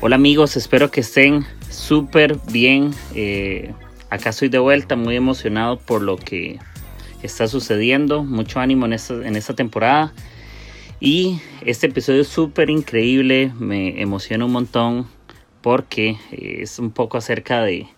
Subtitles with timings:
[0.00, 2.92] Hola amigos, espero que estén súper bien.
[3.16, 3.74] Eh,
[4.10, 6.60] acá estoy de vuelta, muy emocionado por lo que
[7.24, 8.22] está sucediendo.
[8.22, 10.12] Mucho ánimo en esta, en esta temporada.
[11.00, 15.08] Y este episodio es súper increíble, me emociona un montón
[15.62, 17.88] porque es un poco acerca de,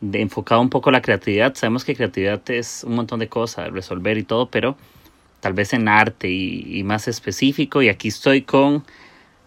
[0.00, 1.54] de enfocado un poco la creatividad.
[1.54, 4.76] Sabemos que creatividad es un montón de cosas, resolver y todo, pero
[5.38, 7.82] tal vez en arte y, más específico.
[7.82, 8.82] Y aquí estoy con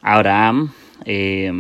[0.02, 0.72] Abraham.
[1.04, 1.52] Eh,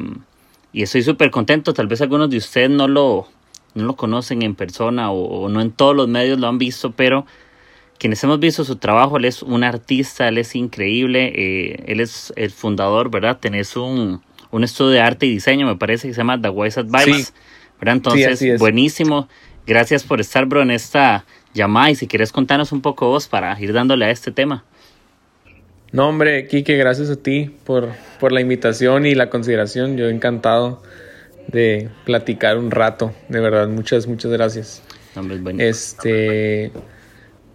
[0.71, 1.73] y estoy súper contento.
[1.73, 3.27] Tal vez algunos de ustedes no lo,
[3.73, 7.26] no lo conocen en persona o, no en todos los medios lo han visto, pero
[7.98, 12.31] quienes hemos visto su trabajo, él es un artista, él es increíble, eh, él es
[12.35, 13.39] el fundador, ¿verdad?
[13.39, 16.79] Tenés un, un estudio de arte y diseño, me parece que se llama The Wise
[16.79, 17.33] Advice,
[17.79, 17.95] ¿verdad?
[17.95, 19.27] Entonces, buenísimo.
[19.67, 23.59] Gracias por estar, bro, en esta llamada y si quieres contarnos un poco vos para
[23.59, 24.63] ir dándole a este tema.
[25.91, 29.98] No, hombre, Kike, gracias a ti por, por la invitación y la consideración.
[29.98, 30.84] Yo encantado
[31.48, 33.13] de platicar un rato.
[33.27, 34.84] De verdad, muchas, muchas gracias.
[35.57, 36.71] este.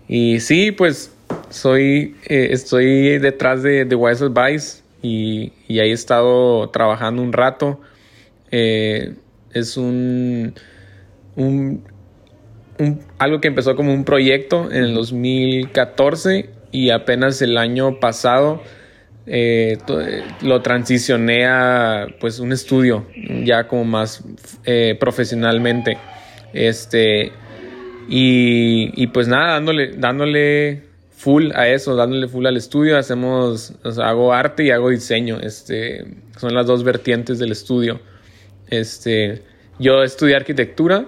[0.09, 1.13] Y sí, pues
[1.51, 7.33] soy, eh, estoy detrás de, de Wise Advice y, y, ahí he estado trabajando un
[7.33, 7.81] rato.
[8.51, 9.15] Eh,
[9.53, 10.55] es un,
[11.37, 11.85] un,
[12.79, 18.61] un, algo que empezó como un proyecto en el 2014 y apenas el año pasado
[19.27, 19.79] eh,
[20.43, 23.07] lo transicioné a pues un estudio
[23.45, 24.25] ya como más
[24.65, 25.97] eh, profesionalmente.
[26.53, 27.31] Este
[28.09, 30.83] y, pues nada dándole dándole
[31.17, 32.99] full a eso dándole full al estudio.
[32.99, 36.05] Hacemos hago arte y hago diseño este
[36.41, 38.01] son las dos vertientes del estudio.
[38.69, 39.43] Este
[39.79, 41.07] yo estudié arquitectura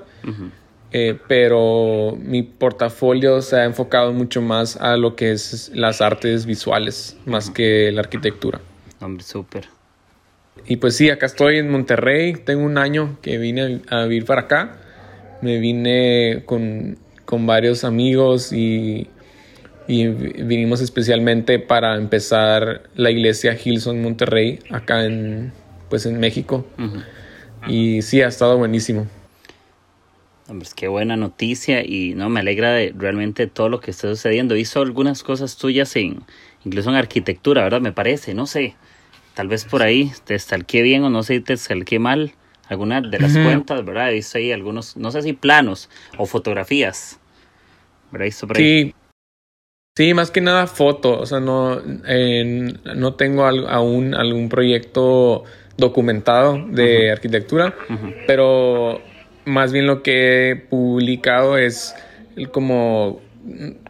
[0.99, 6.47] eh, pero mi portafolio se ha enfocado mucho más a lo que es las artes
[6.47, 8.63] visuales, más que la arquitectura.
[9.03, 9.69] Hombre, súper.
[10.65, 14.43] Y pues sí, acá estoy en Monterrey, tengo un año que vine a vivir para
[14.43, 14.79] acá,
[15.43, 16.97] me vine con,
[17.27, 19.11] con varios amigos y,
[19.87, 25.53] y, vinimos especialmente para empezar la iglesia Hilson Monterrey, acá en,
[25.91, 26.65] pues en México.
[27.69, 29.07] Y sí, ha estado buenísimo.
[30.49, 34.55] Hombre, qué buena noticia y no me alegra de realmente todo lo que está sucediendo.
[34.57, 36.23] Hizo algunas cosas tuyas en,
[36.65, 37.81] incluso en arquitectura, ¿verdad?
[37.81, 38.77] Me parece, no sé.
[39.35, 42.33] Tal vez por ahí te estalqué bien o no sé si te estalqué mal.
[42.69, 44.11] Alguna de las cuentas, ¿verdad?
[44.11, 47.21] Hizo ahí algunos, no sé si planos o fotografías.
[48.11, 48.27] ¿Verdad?
[48.27, 48.85] Hizo por ahí.
[48.85, 48.95] Sí.
[49.97, 51.19] Sí, más que nada foto.
[51.19, 55.45] O sea, no, no tengo aún algún proyecto
[55.79, 57.75] documentado de arquitectura,
[58.27, 59.01] pero
[59.47, 61.95] más bien lo que he publicado es
[62.53, 63.21] como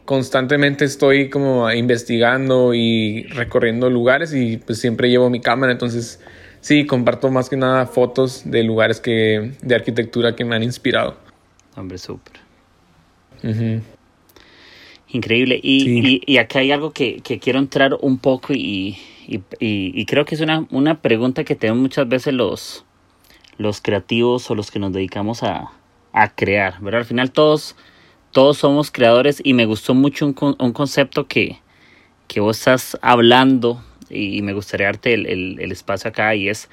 [0.04, 6.20] constantemente estoy como investigando y recorriendo lugares y pues siempre llevo mi cámara, entonces
[6.60, 11.16] sí, comparto más que nada fotos de lugares que de arquitectura que me han inspirado.
[11.76, 12.40] Hombre, súper.
[15.08, 15.60] Increíble.
[15.62, 18.96] Y, y, acá hay algo que, quiero entrar un poco y,
[19.28, 22.85] y, creo que es una, una pregunta que tenemos muchas veces los,
[23.58, 25.72] los creativos o los que nos dedicamos a,
[26.12, 27.00] a crear, ¿verdad?
[27.00, 27.76] Al final todos,
[28.32, 31.60] todos somos creadores y me gustó mucho un, un concepto que,
[32.28, 35.26] que vos estás hablando y me gustaría darte el,
[35.58, 36.68] el, espacio acá y es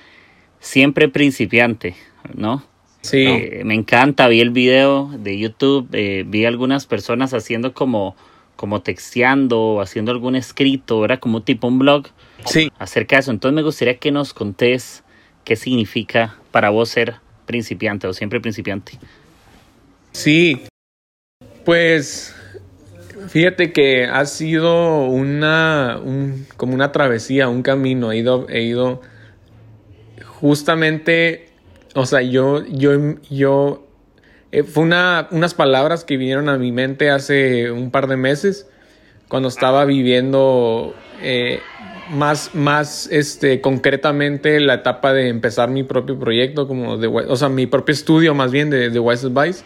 [0.59, 1.95] siempre principiante,
[2.33, 2.63] ¿no?
[3.01, 3.25] Sí.
[3.25, 8.15] Eh, me encanta, vi el video de YouTube, eh, vi algunas personas haciendo como,
[8.55, 12.07] como texteando, haciendo algún escrito, era como tipo un blog
[12.45, 12.71] sí.
[12.79, 13.31] acerca de eso.
[13.31, 15.02] Entonces me gustaría que nos contés
[15.43, 17.15] qué significa para vos ser
[17.45, 18.93] principiante o siempre principiante.
[20.11, 20.63] Sí,
[21.65, 22.35] pues
[23.29, 25.99] fíjate que ha sido una,
[26.57, 28.11] como una travesía, un camino.
[28.11, 29.01] He ido, he ido
[30.39, 31.49] justamente,
[31.95, 33.87] o sea, yo, yo, yo,
[34.51, 38.67] eh, fue una, unas palabras que vinieron a mi mente hace un par de meses
[39.27, 41.59] cuando estaba viviendo eh,
[42.09, 47.49] más, más este, concretamente la etapa de empezar mi propio proyecto, como de, o sea,
[47.49, 49.63] mi propio estudio más bien de, de Wise Advice.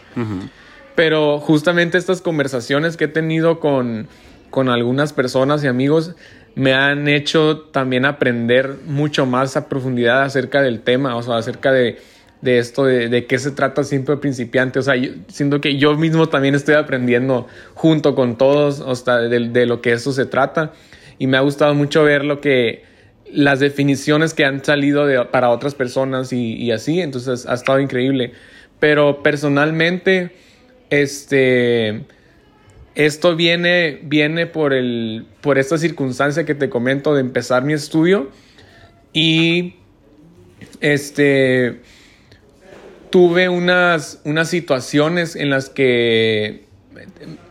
[0.94, 4.08] Pero justamente estas conversaciones que he tenido con,
[4.50, 6.14] con algunas personas y amigos
[6.54, 11.70] me han hecho también aprender mucho más a profundidad acerca del tema, o sea, acerca
[11.70, 11.98] de,
[12.40, 14.80] de esto, de, de, qué se trata siempre principiante.
[14.80, 19.18] O sea, yo, siento que yo mismo también estoy aprendiendo junto con todos o sea,
[19.18, 20.72] de, de, lo que eso se trata.
[21.18, 22.82] Y me ha gustado mucho ver lo que
[23.30, 27.00] las definiciones que han salido para otras personas y, y, así.
[27.00, 28.32] Entonces ha estado increíble.
[28.80, 30.30] Pero personalmente,
[30.90, 32.04] este,
[32.94, 38.30] esto viene, viene por, el, por esta circunstancia que te comento de empezar mi estudio.
[39.12, 39.74] Y
[40.80, 41.80] este
[43.10, 46.67] tuve unas, unas situaciones en las que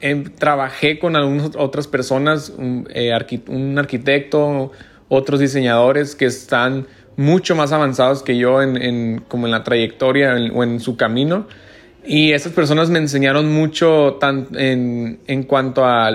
[0.01, 3.11] em, trabajé con algunas otras personas, un, eh,
[3.47, 4.71] un, arquitecto,
[5.09, 10.63] otros diseñadores que están mucho más avanzados que yo en, como en la trayectoria o
[10.63, 11.47] en su camino.
[12.05, 16.11] Y esas personas me enseñaron mucho en, en cuanto a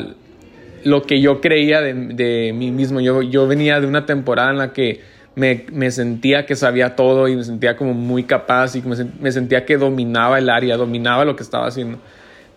[0.84, 3.00] lo que yo creía de, de mí mismo.
[3.00, 5.00] Yo, yo venía de una temporada en la que
[5.34, 9.64] me, me, sentía que sabía todo y me sentía como muy capaz y me, sentía
[9.64, 11.98] que dominaba el área, dominaba lo que estaba haciendo.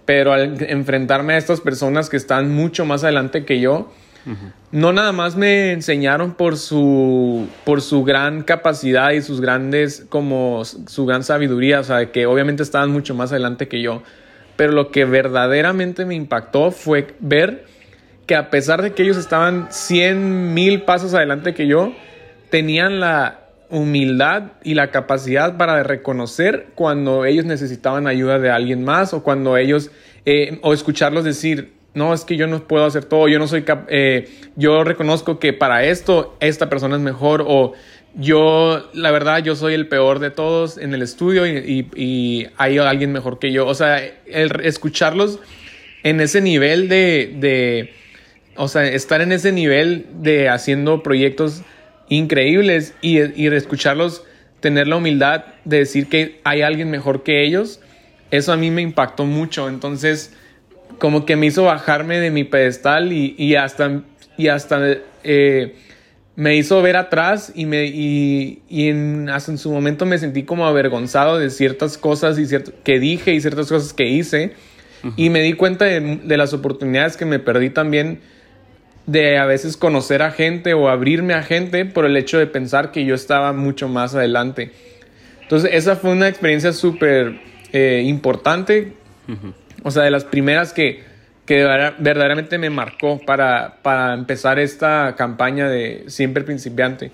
[0.06, 3.92] Pero al enfrentarme a estas personas que están mucho más adelante que yo,
[4.26, 4.54] uh -huh.
[4.72, 10.64] no nada más me enseñaron por su, por su gran capacidad y sus grandes, como
[10.64, 14.04] su gran sabiduría, o sea, que obviamente estaban mucho más adelante que yo,
[14.56, 17.66] pero lo que verdaderamente me impactó fue ver
[18.26, 21.94] que a pesar de que ellos estaban 100 mil pasos adelante que yo,
[22.50, 29.14] tenían la humildad y la capacidad para reconocer cuando ellos necesitaban ayuda de alguien más
[29.14, 29.92] o cuando ellos,
[30.26, 33.64] eh, o escucharlos decir, no, es que yo no puedo hacer todo, yo no soy,
[33.64, 37.74] cap eh, yo reconozco que para esto esta persona es mejor o
[38.18, 42.78] yo, la verdad, yo soy el peor de todos en el estudio y, y, hay
[42.78, 43.68] alguien mejor que yo.
[43.68, 45.40] O sea, el escucharlos
[46.04, 47.94] en ese nivel de, de,
[48.56, 51.64] o sea, estar en ese nivel de haciendo proyectos
[52.10, 54.24] increíbles y, y escucharlos
[54.60, 57.80] tener la humildad de decir que hay alguien mejor que ellos,
[58.32, 59.70] eso a mí me impactó mucho.
[59.70, 60.34] Entonces,
[60.98, 64.02] como que me hizo bajarme de mi pedestal y, y hasta,
[64.38, 65.76] y hasta eh,
[66.36, 70.44] me hizo ver atrás y, me, y, y en, hasta en su momento me sentí
[70.44, 74.54] como avergonzado de ciertas cosas y cierto, que dije y ciertas cosas que hice.
[75.04, 75.14] Uh -huh.
[75.18, 78.20] Y me di cuenta de, de las oportunidades que me perdí también
[79.06, 82.92] de a veces conocer a gente o abrirme a gente por el hecho de pensar
[82.92, 84.72] que yo estaba mucho más adelante.
[85.42, 87.40] Entonces esa fue una experiencia súper
[87.72, 88.94] eh, importante,
[89.28, 89.54] uh -huh.
[89.84, 91.04] o sea, de las primeras que,
[91.46, 91.64] que
[92.00, 97.12] verdaderamente me marcó para, para empezar esta campaña de siempre principiante.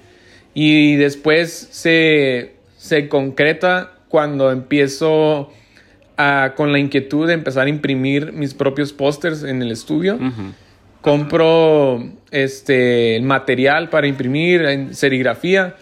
[0.53, 5.51] Y después se, se concreta cuando empiezo
[6.15, 10.15] a, con la inquietud de empezar a imprimir mis propios pósters en el estudio.
[10.15, 10.53] Uh -huh
[11.01, 15.75] compro este material para imprimir en serigrafía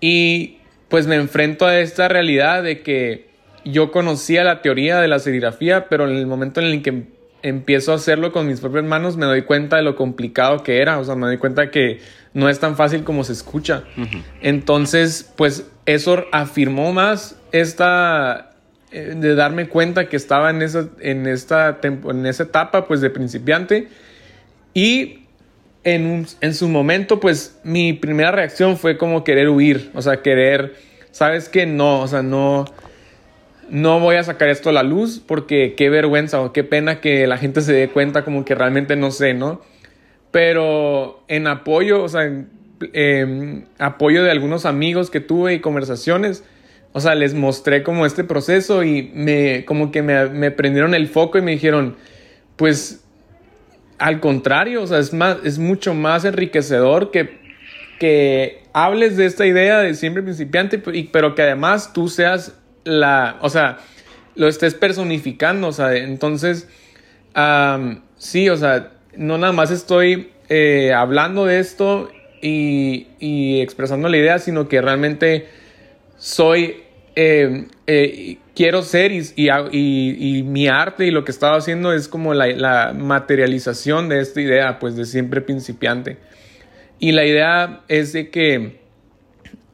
[0.00, 0.58] y
[0.88, 3.26] pues me enfrento a esta realidad de que
[3.64, 7.92] yo conocía la teoría de la serigrafía, pero en el momento en el que empiezo
[7.92, 11.04] a hacerlo con mis propias manos me doy cuenta de lo complicado que era, o
[11.04, 12.00] sea, me doy cuenta que
[12.32, 13.84] no es tan fácil como se escucha.
[13.96, 14.22] Uh -huh.
[14.42, 18.52] Entonces, pues eso afirmó más esta
[18.92, 23.10] eh, de darme cuenta que estaba en esa en esta en esa etapa pues de
[23.10, 23.88] principiante
[24.76, 25.20] y
[25.84, 30.74] en, en, su momento, pues mi primera reacción fue como querer huir, o sea, querer,
[31.12, 32.66] sabes que no, o sea, no,
[33.70, 37.26] no voy a sacar esto a la luz porque qué vergüenza o qué pena que
[37.26, 39.62] la gente se dé cuenta como que realmente no sé, ¿no?
[40.30, 42.30] Pero en apoyo, o sea,
[42.92, 46.44] eh, apoyo de algunos amigos que tuve y conversaciones,
[46.92, 51.38] o sea, les mostré como este proceso y me, como que me prendieron el foco
[51.38, 51.96] y me dijeron,
[52.56, 53.05] pues
[53.98, 57.38] al contrario, o sea, es, más, es mucho más enriquecedor que,
[57.98, 63.48] que hables de esta idea de siempre principiante, pero que además tú seas la, o
[63.48, 63.78] sea,
[64.34, 66.68] lo estés personificando, o sea, entonces,
[68.16, 72.10] sí, o sea, no nada más estoy eh, hablando de esto
[72.42, 75.48] y, y, expresando la idea, sino que realmente
[76.18, 76.84] soy
[77.18, 82.08] eh, eh, quiero ser y, y, y, mi arte y lo que estaba haciendo es
[82.08, 86.18] como la, la, materialización de esta idea, pues de siempre principiante.
[86.98, 88.80] Y la idea es de que,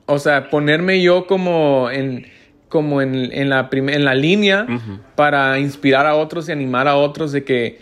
[0.07, 2.27] o sea, ponerme yo como en,
[2.69, 5.01] como en, en la, en la línea uh -huh.
[5.17, 7.81] para inspirar a otros y animar a otros de que,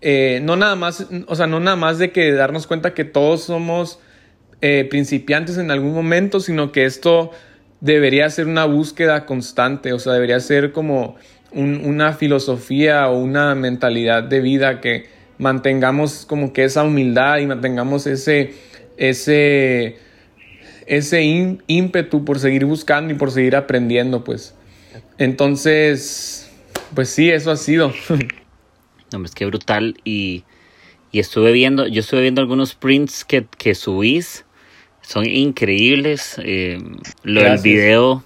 [0.00, 3.44] eh, no nada más, o sea, no nada más de que darnos cuenta que todos
[3.44, 4.00] somos
[4.90, 7.32] principiantes en algún momento, sino que esto
[7.82, 11.16] debería ser una búsqueda constante, o sea, debería ser como
[11.50, 15.08] un, una filosofía o una mentalidad de vida que
[15.38, 18.54] mantengamos como que esa humildad y mantengamos ese,
[18.96, 19.98] ese,
[20.86, 21.22] ese
[21.66, 24.54] ímpetu por seguir buscando y por seguir aprendiendo, pues.
[25.18, 26.48] Entonces,
[26.94, 27.92] pues sí, eso ha sido.
[29.12, 29.96] No, es que brutal.
[30.04, 30.44] Y,
[31.12, 34.46] estuve viendo, yo estuve viendo algunos prints que, que subís.
[35.02, 36.36] Son increíbles.
[36.42, 36.78] Eh,
[37.22, 38.24] lo del video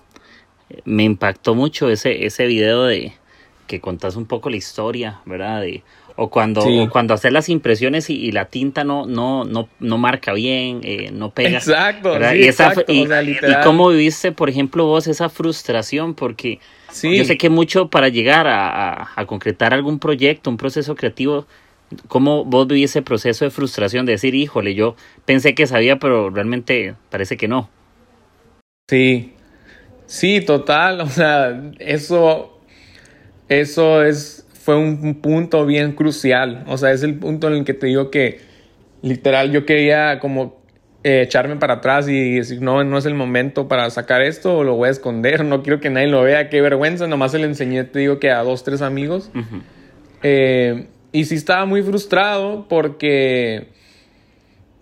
[0.84, 3.12] me impactó mucho, ese, ese video de
[3.66, 5.62] que contás un poco la historia, ¿verdad?
[5.62, 5.82] De,
[6.16, 10.80] o cuando, cuando haces las impresiones y, la tinta no, no, no, no marca bien,
[10.82, 11.58] eh, no pega.
[12.34, 12.84] Exacto.
[12.88, 13.06] y,
[13.62, 16.58] cómo viviste, por ejemplo, vos esa frustración, porque
[17.02, 21.46] yo sé que mucho para llegar a, concretar algún proyecto, un proceso creativo,
[22.08, 26.30] ¿cómo vos vivís ese proceso de frustración de decir, híjole, yo pensé que sabía, pero
[26.30, 27.70] realmente parece que no?
[28.88, 29.34] Sí,
[30.06, 32.60] sí, total, o sea, eso,
[33.48, 36.64] eso es fue un punto bien crucial.
[36.66, 38.40] O sea, es el punto en el que te digo que
[39.00, 40.60] literal yo quería como
[41.04, 44.64] eh, echarme para atrás y decir, no, no es el momento para sacar esto o
[44.64, 47.06] lo voy a esconder, no quiero que nadie lo vea, qué vergüenza.
[47.06, 49.30] Nomás se le enseñé, te digo que a dos, tres amigos.
[50.24, 53.68] Eh, y sí estaba muy frustrado porque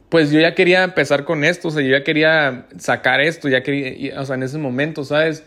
[0.08, 3.64] pues yo ya quería empezar con esto, o sea, yo ya quería sacar esto, ya
[3.64, 5.44] quería, o sea, en ese momento, ¿sabes?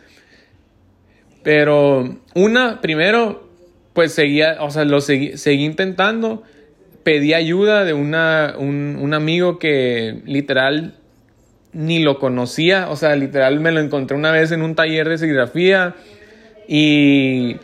[1.41, 3.49] Pero una, primero,
[3.93, 5.31] pues seguía, o sea, lo seguí,
[5.63, 6.43] intentando.
[7.03, 10.95] Pedí ayuda de una, un, amigo que literal
[11.71, 15.17] ni lo conocía, o sea, literal me lo encontré una vez en un taller de
[15.17, 15.95] serigrafía
[16.67, 17.55] y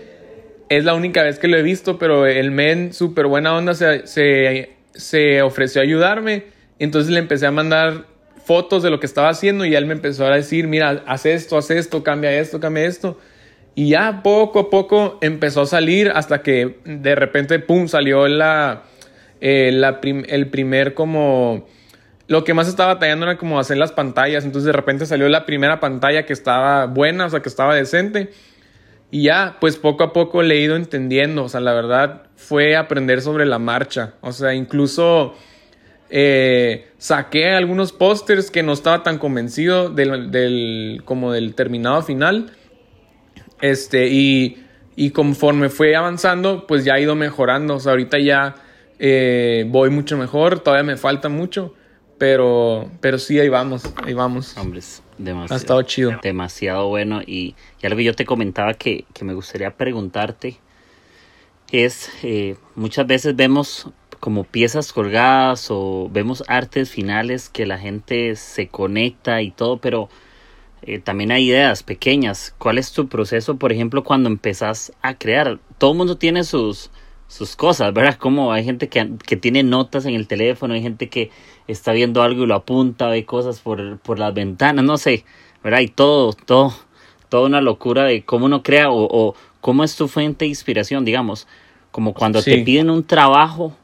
[0.77, 4.70] es la única vez que lo he visto, pero el men, súper buena onda, se,
[4.94, 6.46] se, ofreció a ayudarme.
[6.80, 8.06] Entonces le empecé a mandar
[8.46, 11.58] fotos de lo que estaba haciendo y él me empezó a decir, mira, haz esto,
[11.58, 13.20] haz esto, cambia esto, cambia esto.
[13.75, 18.84] Y ya poco a poco empezó a salir hasta que de repente, ¡pum!, salió la,
[19.42, 19.72] eh,
[20.27, 21.68] el primer como...
[22.27, 24.46] Lo que más estaba batallando era como hacer las pantallas.
[24.46, 28.32] Entonces de repente salió la primera pantalla que estaba buena, o sea, que estaba decente.
[29.13, 31.43] Y ya, pues poco a poco le he ido entendiendo.
[31.43, 34.15] O sea, la verdad fue aprender sobre la marcha.
[34.22, 35.36] O sea, incluso
[36.10, 42.53] eh, saqué algunos pósters que no estaba tan convencido del, del, como del terminado final
[43.62, 44.58] este, y,
[45.13, 47.75] conforme fue avanzando, pues ya ha ido mejorando.
[47.75, 48.55] O sea, ahorita ya
[48.98, 51.75] eh, voy mucho mejor, todavía me falta mucho,
[52.24, 54.56] pero, pero sí, ahí vamos, ahí vamos.
[54.56, 55.56] Hombres, demasiado.
[55.56, 56.18] Ha estado chido.
[56.24, 57.22] Demasiado bueno.
[57.22, 60.56] Y, y algo que yo te comentaba que, me gustaría preguntarte
[61.70, 63.89] es, eh, muchas veces vemos
[64.22, 70.08] como piezas colgadas o vemos artes finales que la gente se conecta y todo, pero
[70.82, 72.56] eh, también hay ideas pequeñas.
[72.58, 75.60] ¿Cuál es tu proceso, por ejemplo, cuando empezás a crear?
[75.77, 76.89] Todo el mundo tiene sus,
[77.34, 78.16] sus cosas, ¿verdad?
[78.20, 81.32] Como hay gente que, que, tiene notas en el teléfono, hay gente que
[81.68, 85.25] está viendo algo y lo apunta, ve cosas por, por las ventanas, no sé,
[85.63, 85.80] ¿verdad?
[85.80, 86.75] Y todo, todo,
[87.30, 91.06] toda una locura de cómo uno crea o, o cómo es tu fuente de inspiración,
[91.06, 91.48] digamos.
[91.90, 93.75] Como cuando te piden un trabajo,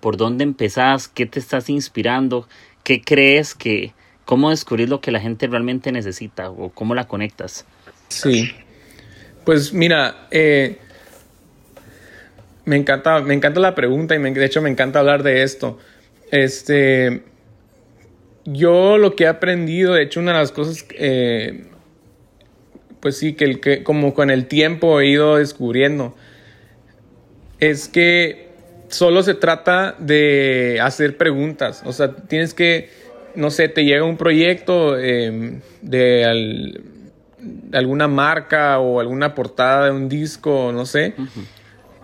[0.00, 1.06] ¿por dónde empezás?
[1.06, 2.48] ¿Qué te estás inspirando?
[2.84, 3.92] ¿Qué crees que,
[4.24, 7.66] ¿Cómo descubrir lo que la gente realmente necesita o cómo la conectas?
[8.08, 8.50] Sí.
[9.44, 10.78] Pues mira, eh,
[12.64, 15.78] me, encanta, me encanta la pregunta y de hecho me encanta hablar de esto.
[16.30, 17.22] Este,
[18.44, 20.86] yo lo que he aprendido, de hecho una de las cosas,
[23.00, 26.16] pues sí, que, el, que como con el tiempo he ido descubriendo,
[27.60, 28.48] es que
[28.88, 31.82] solo se trata de hacer preguntas.
[31.84, 33.04] O sea, tienes que
[33.34, 36.80] no sé, te llega un proyecto em, de,
[37.72, 41.14] alguna marca o alguna portada de un disco, no sé.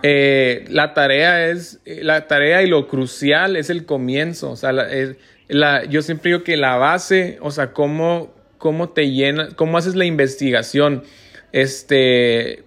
[0.03, 4.51] Eh, la tarea es, la tarea y lo crucial es el comienzo.
[4.51, 4.73] O sea,
[5.89, 10.05] yo siempre digo que la base, o sea, cómo, cómo te llena, cómo haces la
[10.05, 11.03] investigación.
[11.51, 12.63] Este,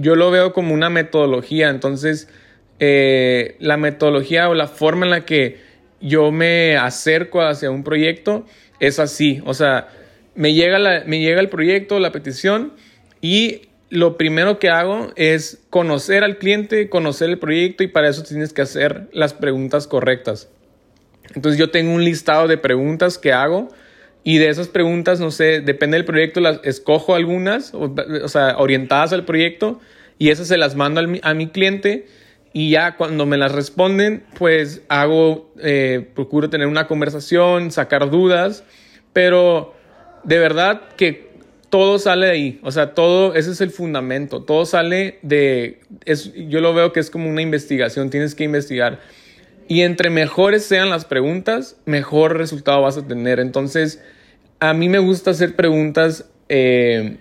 [0.00, 1.70] yo lo veo como una metodología.
[1.70, 2.28] Entonces,
[2.78, 5.58] eh, la metodología o la forma en la que
[6.00, 8.46] yo me acerco hacia un proyecto,
[8.80, 9.42] es así.
[9.44, 9.88] O sea,
[10.34, 12.72] me llega, me llega el proyecto, la petición,
[13.20, 18.22] y lo primero que hago es conocer al cliente, conocer el proyecto, y para eso
[18.22, 20.48] tienes que hacer las preguntas correctas.
[21.34, 23.68] Entonces yo tengo un listado de preguntas que hago.
[24.22, 29.14] Y de esas preguntas, no sé, depende del proyecto, las escojo algunas, o, sea, orientadas
[29.14, 29.80] al proyecto,
[30.18, 32.06] y esas se las mando a mi cliente
[32.52, 38.64] y ya cuando me las responden, pues hago, eh, procuro tener una conversación, sacar dudas,
[39.12, 39.74] pero
[40.24, 41.29] de verdad que
[41.70, 46.32] todo sale de ahí, o sea, todo, ese es el fundamento, todo sale de, es,
[46.34, 48.98] yo lo veo que es como una investigación, tienes que investigar.
[49.68, 53.38] Y entre mejores sean las preguntas, mejor resultado vas a tener.
[53.38, 54.02] Entonces,
[54.58, 56.28] a mí me gusta hacer preguntas.
[56.48, 57.18] Eh,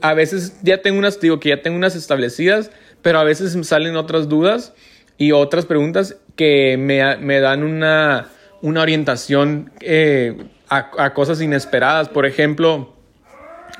[0.00, 2.70] a veces ya tengo unas, digo que ya tengo unas establecidas,
[3.02, 4.72] pero a veces salen otras dudas
[5.18, 8.30] y otras preguntas que me, me dan una,
[8.62, 10.36] una orientación eh,
[10.68, 12.08] a, cosas inesperadas.
[12.08, 12.93] Por ejemplo,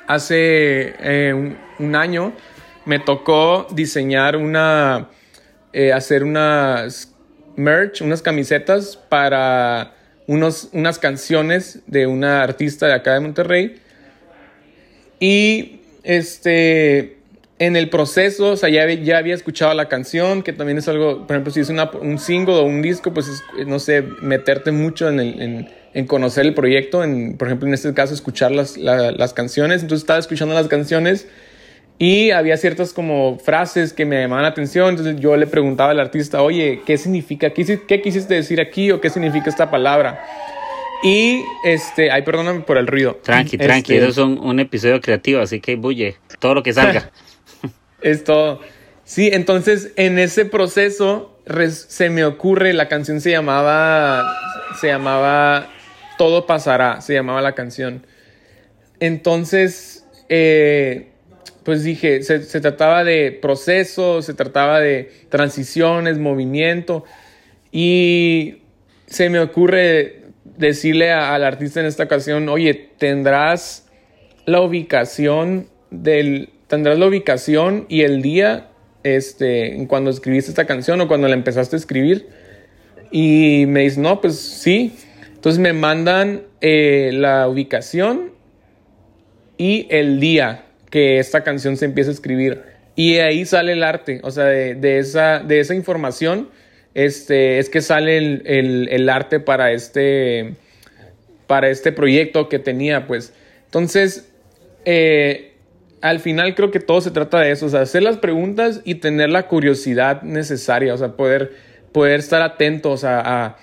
[0.07, 2.33] hace eh, un, año
[2.85, 5.09] me tocó diseñar una,
[5.95, 7.15] hacer unas
[7.57, 9.95] merch, unas camisetas para
[10.27, 13.81] unos, unas canciones de una artista de acá de Monterrey.
[15.21, 17.19] Y este,
[17.59, 21.27] en el proceso, o sea, ya, ya había escuchado la canción, que también es algo,
[21.27, 25.09] por ejemplo, si es un single o un disco, pues es, no sé, meterte mucho
[25.09, 25.69] en, el, en,
[26.07, 29.83] conocer el proyecto, en, por ejemplo, en este caso, escuchar las, las canciones.
[29.83, 31.29] Entonces estaba escuchando las canciones
[31.99, 36.01] y había ciertas como frases que me llamaban la atención, entonces yo le preguntaba al
[36.01, 37.51] artista, oye, ¿qué significa?
[37.51, 40.21] ¿Qué, qué quisiste decir aquí o qué significa esta palabra?
[41.05, 43.21] Y, este, ay, perdóname por el ruido.
[43.23, 47.11] Tranqui, tranqui, este, eso es un, episodio creativo, así que bulle, todo lo que salga.
[48.01, 48.61] es todo.
[49.05, 54.25] Sí, entonces en ese proceso se me ocurre, la canción se llamaba,
[54.81, 55.69] se llamaba
[56.19, 58.07] Todo pasará, se llamaba la canción.
[59.01, 61.09] Entonces, eh,
[61.65, 67.05] pues dije, se, trataba de proceso, se trataba de transiciones, movimiento.
[67.73, 68.63] Y
[69.07, 73.89] se me ocurre decirle al artista en esta ocasión, oye, tendrás
[74.45, 78.69] la ubicación del, tendrás la ubicación y el día,
[79.03, 82.29] este, cuando escribiste esta canción o cuando la empezaste a escribir.
[83.11, 84.95] Y me dice, no, pues sí.
[85.45, 88.33] Entonces me mandan eh, la ubicación
[89.59, 92.63] y el día que esta canción se empieza a escribir.
[92.97, 96.49] Y ahí sale el arte, o sea, de, esa, de esa información
[96.95, 100.55] este, es que sale el, arte para este,
[101.47, 103.35] para este proyecto que tenía, pues.
[103.67, 104.33] Entonces,
[104.87, 105.53] eh,
[106.01, 108.95] al final creo que todo se trata de eso, o sea, hacer las preguntas y
[108.95, 111.53] tener la curiosidad necesaria, o sea, poder,
[111.93, 113.59] poder estar atentos a,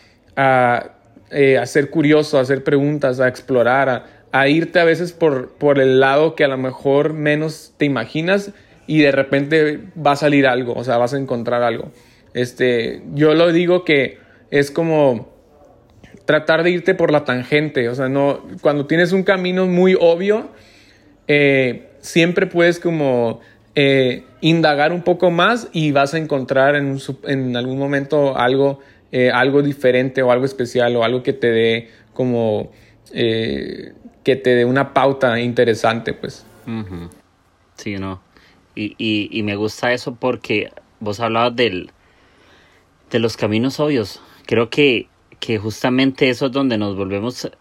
[1.32, 5.80] eh, a ser curioso, a hacer preguntas, a explorar, a, irte a veces por, por
[5.80, 8.52] el lado que a lo mejor menos te imaginas
[8.88, 11.92] y de repente va a salir algo, o sea, vas a encontrar algo.
[12.34, 14.18] Este, yo lo digo que
[14.50, 15.30] es como
[16.26, 20.50] tratar de irte por la tangente, o sea, no, cuando tienes un camino muy obvio,
[21.28, 23.40] eh, siempre puedes como
[23.76, 28.80] eh, indagar un poco más y vas a encontrar en, en algún momento algo,
[29.12, 32.72] eh, algo diferente o algo especial o algo que te dé como
[33.12, 36.46] que te dé una pauta interesante, pues.
[37.76, 38.22] Sí, no.
[38.76, 40.72] Y, y, me gusta eso porque
[41.02, 41.92] vos hablabas del,
[43.10, 44.22] de los caminos obvios.
[44.46, 45.10] Creo que,
[45.42, 47.52] que justamente eso es donde nos volvemos,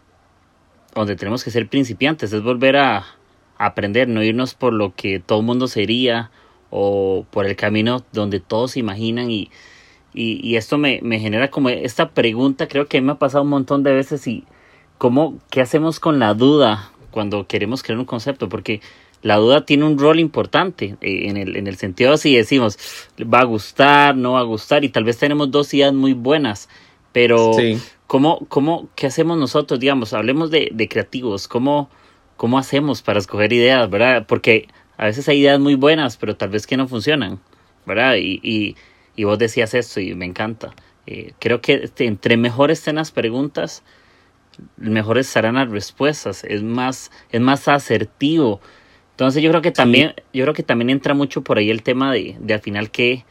[0.95, 3.05] donde tenemos que ser principiantes, es volver a,
[3.65, 6.31] aprender, no irnos por lo que todo el mundo sería
[6.69, 9.51] o por el camino donde todos se imaginan y,
[10.13, 13.49] y, y esto me, me, genera como esta pregunta, creo que me ha pasado un
[13.49, 14.43] montón de veces y
[14.97, 18.49] ¿cómo, ¿qué hacemos con la duda cuando queremos crear un concepto?
[18.49, 18.81] Porque
[19.21, 22.77] la duda tiene un rol importante eh, en, el, en el sentido si decimos
[23.21, 26.69] va a gustar, no va a gustar y tal vez tenemos dos ideas muy buenas,
[27.11, 27.51] pero
[28.07, 29.79] ¿cómo, cómo, ¿qué hacemos nosotros?
[29.79, 31.89] Digamos, hablemos de, de creativos, ¿cómo,
[32.37, 34.25] ¿cómo hacemos para escoger ideas, verdad?
[34.27, 37.39] Porque a veces hay ideas muy buenas, pero tal vez que no funcionan,
[37.85, 38.15] ¿verdad?
[38.15, 38.75] Y, y,
[39.21, 40.73] y vos decías esto y me encanta.
[41.05, 43.83] Eh, creo que este, entre mejores estén las preguntas,
[44.77, 48.61] mejores serán las respuestas, es más, es más asertivo.
[49.11, 52.11] Entonces yo creo que también, yo creo que también entra mucho por ahí el tema
[52.11, 53.25] de, de al final qué,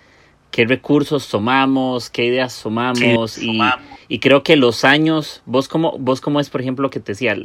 [0.52, 3.58] qué recursos tomamos, qué ideas tomamos, y,
[4.06, 7.12] y, creo que los años, vos como, vos como es por ejemplo lo que te
[7.12, 7.36] decía,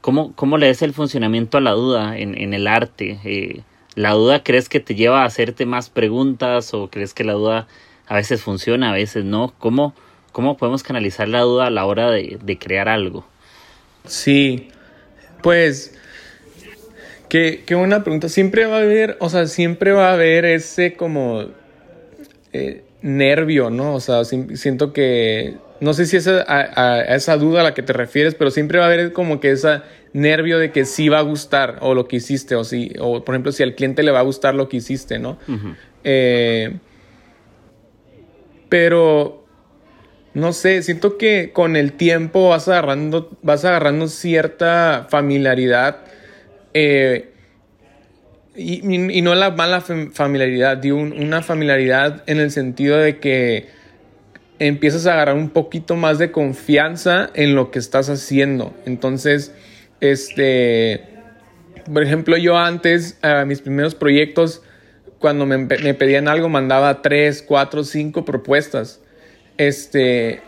[0.00, 3.18] ¿cómo, cómo le des el funcionamiento a la duda en, en el arte?
[3.24, 3.62] Eh,
[3.94, 7.66] ¿La duda crees que te lleva a hacerte más preguntas o crees que la duda
[8.06, 9.52] a veces funciona, a veces no?
[9.58, 9.94] ¿Cómo,
[10.32, 13.26] ¿Cómo podemos canalizar la duda a la hora de, crear algo?
[14.06, 14.68] Sí,
[15.42, 15.94] pues,
[17.28, 18.28] qué, qué, buena pregunta.
[18.28, 21.46] Siempre va a haber, o sea, siempre va a haber ese como
[22.52, 23.94] eh, nervio, ¿no?
[23.94, 27.92] O sea, siento que, no sé si es a, esa duda a la que te
[27.92, 29.80] refieres, pero siempre va a haber como que ese
[30.12, 33.34] nervio de que sí va a gustar o lo que hiciste, o si, o por
[33.34, 35.38] ejemplo, si al cliente le va a gustar lo que hiciste, ¿no?
[36.04, 36.76] Eh,
[38.68, 39.44] pero
[40.34, 45.98] no sé, siento que con el tiempo vas agarrando, vas agarrando cierta familiaridad.
[46.74, 47.32] Eh,
[48.54, 53.68] y, no la mala familiaridad, digo, una familiaridad en el sentido de que
[54.60, 58.72] empiezas a agarrar un poquito más de confianza en lo que estás haciendo.
[58.86, 59.52] Entonces,
[60.00, 61.04] Este,
[61.92, 64.62] por ejemplo, yo antes, a mis primeros proyectos,
[65.18, 69.00] cuando me, me, pedían algo, mandaba tres, cuatro, cinco propuestas.
[69.58, 70.40] Este,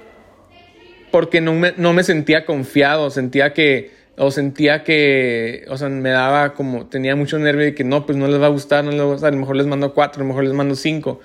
[1.10, 6.10] porque no me, no me sentía confiado, sentía que, o sentía que, o sea, me
[6.10, 8.90] daba como, tenía mucho nervio de que no, pues no les va a gustar, no
[8.90, 10.74] les va a gustar, a lo mejor les mando cuatro, a lo mejor les mando
[10.74, 11.20] cinco.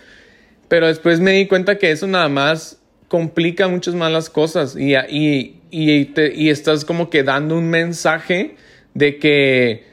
[0.67, 4.95] Pero después me di cuenta que eso nada más complica muchas más las cosas y,
[4.95, 8.56] y, y, y estás como que dando un mensaje
[8.93, 9.86] de que,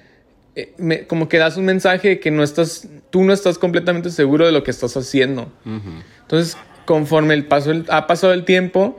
[0.56, 4.46] eh, como que das un mensaje de que no estás, tú no estás completamente seguro
[4.46, 5.52] de lo que estás haciendo.
[6.22, 6.56] Entonces,
[6.86, 8.98] conforme el paso, ha pasado el tiempo,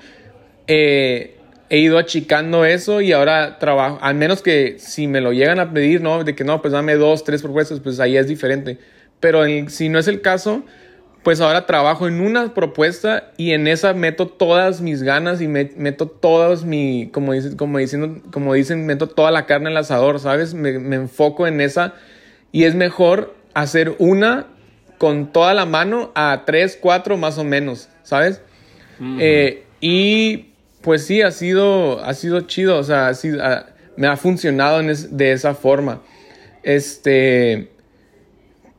[0.67, 1.35] eh,
[1.69, 5.73] he ido achicando eso y ahora trabajo, al menos que si me lo llegan a
[5.73, 6.23] pedir, ¿no?
[6.23, 8.77] De que no, pues dame dos, tres propuestas, pues ahí es diferente.
[9.19, 10.63] Pero si no es el caso,
[11.25, 16.05] pues ahora trabajo en una propuesta y en esa meto todas mis ganas y meto
[16.05, 20.53] todas mi, como dicen, como, diciendo, como dicen, meto toda la carne al asador, ¿sabes?
[20.53, 21.95] Me, enfoco en esa
[22.51, 24.45] y es mejor hacer una
[24.99, 28.39] con toda la mano a tres, cuatro más o menos, ¿sabes?
[29.17, 33.13] Eh, y pues sí, ha sido, ha sido chido, o sea,
[33.97, 36.03] me ha funcionado de esa forma.
[36.61, 37.69] Este,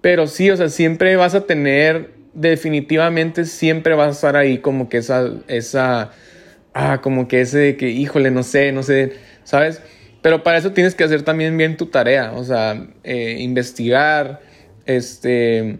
[0.00, 4.88] pero sí, o sea, siempre vas a tener definitivamente siempre vas a estar ahí como
[4.88, 6.10] que esa, esa,
[6.74, 9.80] ah, como que ese que, híjole, no sé, no sé, ¿sabes?
[10.20, 14.40] Pero para eso tienes que hacer también bien tu tarea, o sea, eh, investigar,
[14.84, 15.78] este,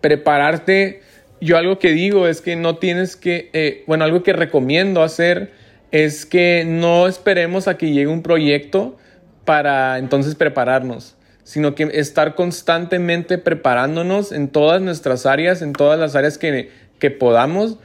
[0.00, 1.00] prepararte.
[1.40, 5.52] Yo algo que digo es que no tienes que, eh, bueno, algo que recomiendo hacer
[5.90, 8.98] es que no esperemos a que llegue un proyecto
[9.44, 11.16] para entonces prepararnos
[11.52, 17.76] sino que estar constantemente preparándonos en todas nuestras áreas, en todas las áreas que, podamos,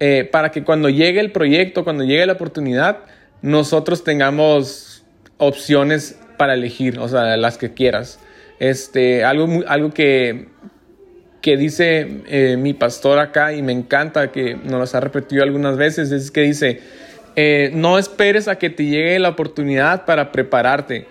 [0.00, 3.04] eh, para que cuando llegue el proyecto, cuando llegue la oportunidad,
[3.40, 5.04] nosotros tengamos
[5.36, 8.18] opciones para elegir, o sea, las que quieras.
[8.58, 10.48] Este, algo, algo que,
[11.40, 15.76] que dice eh, mi pastor acá y me encanta, que nos lo ha repetido algunas
[15.76, 16.80] veces, es que dice,
[17.36, 21.06] eh, no esperes a que te llegue la oportunidad para prepararte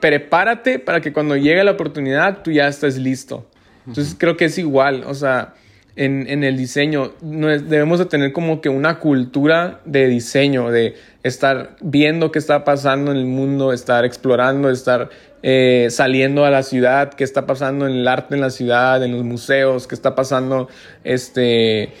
[0.00, 3.46] prepárate para que cuando llegue la oportunidad tú ya estés listo.
[3.86, 5.54] Entonces creo que es igual, o sea,
[5.96, 12.30] en, el diseño debemos de tener como que una cultura de diseño, de estar viendo
[12.30, 15.10] qué está pasando en el mundo, estar explorando, estar
[15.42, 19.12] eh, saliendo a la ciudad, qué está pasando en el arte en la ciudad, en
[19.12, 20.68] los museos, qué está pasando,
[21.02, 21.92] este,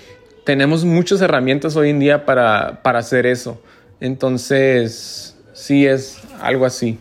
[0.44, 3.60] tenemos muchas herramientas hoy en día para, para hacer eso.
[4.00, 6.98] Entonces, sí es algo así.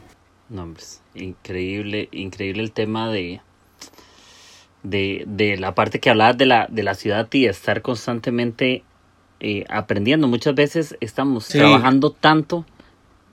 [0.49, 3.41] No, pues, increíble, increíble el tema de,
[4.83, 8.83] de, la parte que hablabas de la, de la ciudad y estar constantemente
[9.39, 10.27] eh, aprendiendo.
[10.27, 12.65] Muchas veces estamos trabajando tanto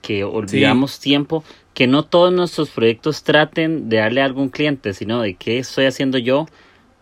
[0.01, 5.21] que olvidamos tiempo, que no todos nuestros proyectos traten de darle a algún cliente, sino
[5.21, 6.45] de qué estoy haciendo yo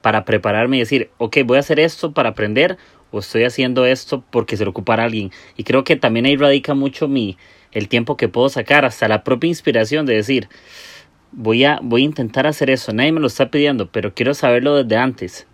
[0.01, 2.77] para prepararme y decir, ok, voy a hacer esto para aprender
[3.11, 5.31] o estoy haciendo esto porque se lo ocupará alguien.
[5.57, 7.37] Y creo que también ahí radica mucho mi,
[7.73, 10.47] el tiempo que puedo sacar, hasta la propia inspiración de decir,
[11.31, 14.81] voy a, voy a intentar hacer eso, nadie me lo está pidiendo, pero quiero saberlo
[14.81, 15.47] desde antes.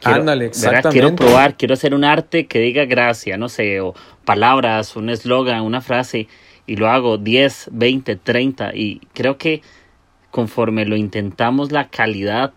[0.00, 0.90] Quiero, Ándale, exactamente.
[0.90, 5.62] Quiero probar, quiero hacer un arte que diga gracia, no sé, o palabras, un eslogan,
[5.62, 6.28] una frase,
[6.66, 9.62] y lo hago 10, 20, 30, y creo que
[10.30, 12.52] conforme lo intentamos, la calidad,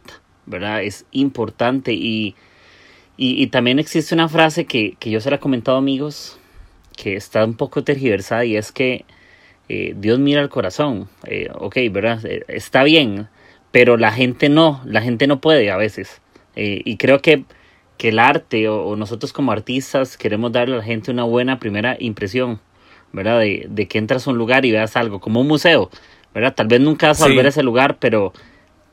[0.45, 0.84] ¿verdad?
[0.84, 2.36] Es importante y,
[3.15, 6.38] y, también existe una frase que, que yo se la he comentado amigos,
[7.02, 9.06] que está un poco tergiversada y es que
[9.70, 11.08] eh, Dios mira el corazón.
[11.26, 12.26] Eh, ok, ¿verdad?
[12.26, 13.30] Eh, está bien,
[13.72, 16.22] pero la gente no, la gente no puede a veces.
[16.56, 17.46] y creo que,
[17.98, 21.96] que el arte o, nosotros como artistas queremos darle a la gente una buena primera
[22.00, 22.60] impresión,
[23.14, 23.40] ¿verdad?
[23.40, 25.90] De, de, que entras a un lugar y veas algo, como un museo,
[26.34, 26.54] ¿verdad?
[26.54, 28.34] Tal vez nunca vas a volver a ese lugar, pero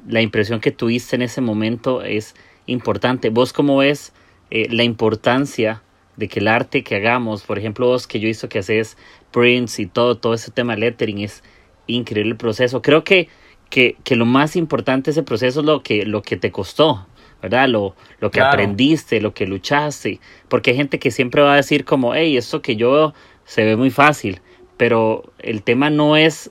[0.07, 3.31] la impresión que tuviste en ese momento es importante.
[3.31, 4.13] ¿Vos cómo ves
[4.51, 5.83] la importancia
[6.17, 8.97] de que el arte que hagamos, por ejemplo, vos que yo hizo que haces
[9.31, 11.43] prints y todo, todo ese tema lettering es
[11.87, 12.83] increíble el proceso.
[12.83, 13.29] Creo que,
[13.71, 17.07] que, que lo más importante de ese proceso es lo que, lo que te costó,
[17.43, 17.69] ¿verdad?
[17.69, 20.21] Lo, lo que aprendiste, lo que luchaste.
[20.49, 23.77] Porque hay gente que siempre va a decir como, hey, esto que yo se ve
[23.77, 24.41] muy fácil.
[24.77, 26.51] Pero el tema no es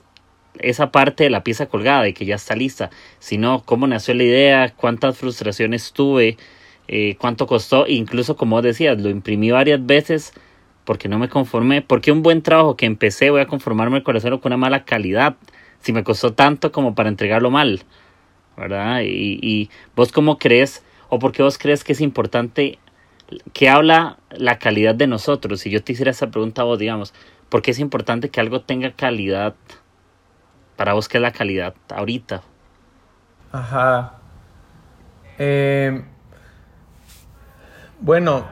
[0.58, 4.24] esa parte de la pieza colgada y que ya está lista, sino cómo nació la
[4.24, 6.36] idea, cuántas frustraciones tuve,
[6.88, 10.32] eh, cuánto costó, incluso como decías, lo imprimí varias veces
[10.84, 14.40] porque no me conformé, porque un buen trabajo que empecé voy a conformarme con hacerlo
[14.40, 15.36] con una mala calidad,
[15.80, 17.82] si me costó tanto como para entregarlo mal,
[18.56, 19.00] ¿verdad?
[19.02, 22.78] Y, y vos cómo crees, o por qué vos crees que es importante,
[23.52, 27.12] que habla la calidad de nosotros, si yo te hiciera esa pregunta a vos, digamos,
[27.48, 29.56] ¿por qué es importante que algo tenga calidad
[30.76, 32.42] para vos qué es la calidad ahorita.
[33.50, 34.18] Ajá.
[35.38, 36.04] Eh,
[38.00, 38.44] bueno,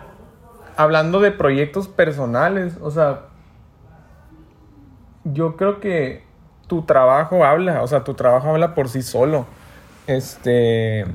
[0.77, 3.27] hablando de proyectos personales, o sea,
[5.25, 6.25] yo creo que
[6.67, 9.47] tu trabajo habla, o sea, tu trabajo habla por sí solo.
[10.07, 11.07] Este,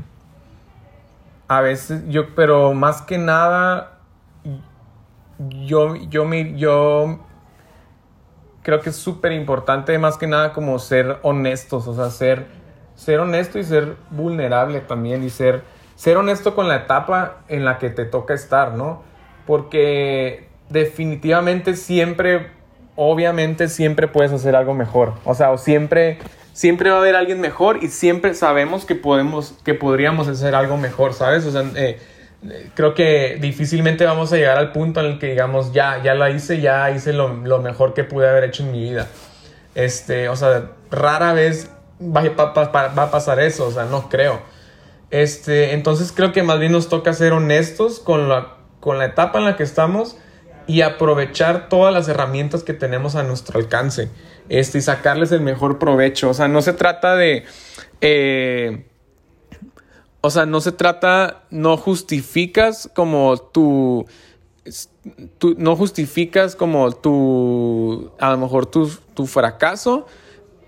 [1.47, 3.99] a veces yo, pero más que nada,
[5.65, 7.19] yo, yo, me, yo
[8.61, 12.47] creo que es súper importante, más que nada, como ser honestos, o sea, ser,
[12.95, 15.63] ser honesto y ser vulnerable también, y ser,
[15.99, 19.03] ser honesto con la etapa en la que te toca estar, ¿no?
[19.45, 22.51] Porque definitivamente siempre,
[22.95, 26.19] obviamente siempre puedes hacer algo mejor, o sea, siempre,
[26.53, 30.77] siempre va a haber alguien mejor y siempre sabemos que podemos, que podríamos hacer algo
[30.77, 31.45] mejor, ¿sabes?
[31.45, 31.99] O sea, eh,
[32.75, 36.29] creo que difícilmente vamos a llegar al punto en el que digamos, ya, ya la
[36.29, 37.27] hice, ya hice lo,
[37.59, 39.09] mejor que pude haber hecho en mi vida.
[39.75, 41.69] Este, o sea, rara vez
[42.01, 44.39] va, a pasar eso, o sea, no creo.
[45.11, 49.39] Este, entonces creo que más bien nos toca ser honestos con la, con la etapa
[49.39, 50.17] en la que estamos
[50.67, 54.09] y aprovechar todas las herramientas que tenemos a nuestro alcance
[54.49, 56.29] este, y sacarles el mejor provecho.
[56.29, 57.45] O sea, no se trata de...
[58.01, 58.85] Eh,
[60.21, 64.05] o sea, no se trata, no justificas como tu,
[65.57, 70.07] no justificas como tu, a lo mejor tu, tu fracaso,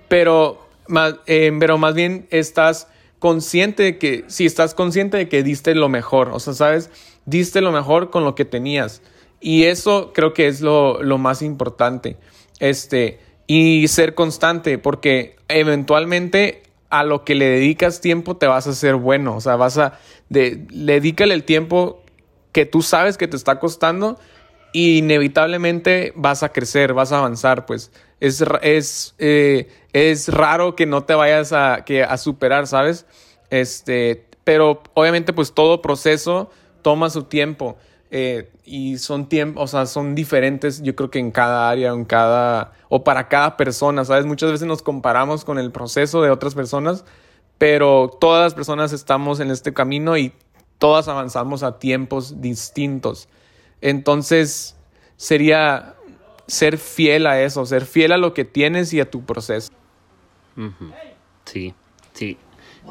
[0.07, 2.87] pero más, pero más bien estás
[3.21, 6.89] consciente de que, si estás consciente de que diste lo mejor, o sea, sabes,
[7.25, 9.03] diste lo mejor con lo que tenías.
[9.39, 12.17] Y eso creo que es lo, lo más importante.
[12.59, 18.71] Este, y ser constante, porque eventualmente a lo que le dedicas tiempo te vas a
[18.71, 19.35] hacer bueno.
[19.35, 19.99] O sea, vas a.
[20.29, 22.01] De, dedícale el tiempo
[22.51, 24.19] que tú sabes que te está costando
[24.73, 27.67] y inevitablemente vas a crecer, vas a avanzar.
[27.67, 33.05] Pues es, es, eh, es raro que no te vayas a, que, a superar, ¿sabes?
[33.49, 36.49] Este, pero obviamente, pues todo proceso
[36.81, 37.77] toma su tiempo.
[38.13, 42.03] Eh, y son tiempos, o sea, son diferentes, yo creo que en cada área, en
[42.03, 44.25] cada, o para cada persona, ¿sabes?
[44.25, 47.05] Muchas veces nos comparamos con el proceso de otras personas,
[47.57, 50.33] pero todas las personas estamos en este camino y
[50.77, 53.29] todas avanzamos a tiempos distintos.
[53.79, 54.75] Entonces,
[55.15, 55.95] sería
[56.47, 59.71] ser fiel a eso, ser fiel a lo que tienes y a tu proceso.
[61.45, 61.73] Sí,
[62.13, 62.37] sí.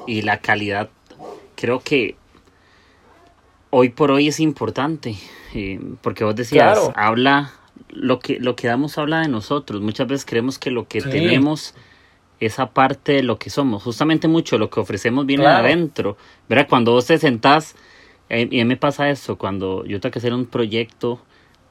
[0.06, 0.90] Y la calidad,
[1.56, 2.16] creo que
[3.70, 5.16] hoy por hoy es importante,
[5.54, 7.52] eh, porque vos decías, habla,
[7.88, 9.80] lo que, lo que damos habla de nosotros.
[9.80, 11.74] Muchas veces creemos que lo que tenemos
[12.40, 13.82] es aparte de lo que somos.
[13.82, 16.16] Justamente mucho lo que ofrecemos viene de adentro.
[16.48, 16.66] ¿Verdad?
[16.68, 17.76] Cuando vos te sentás,
[18.28, 21.20] eh, y a mí me pasa eso, cuando yo tengo que hacer un proyecto,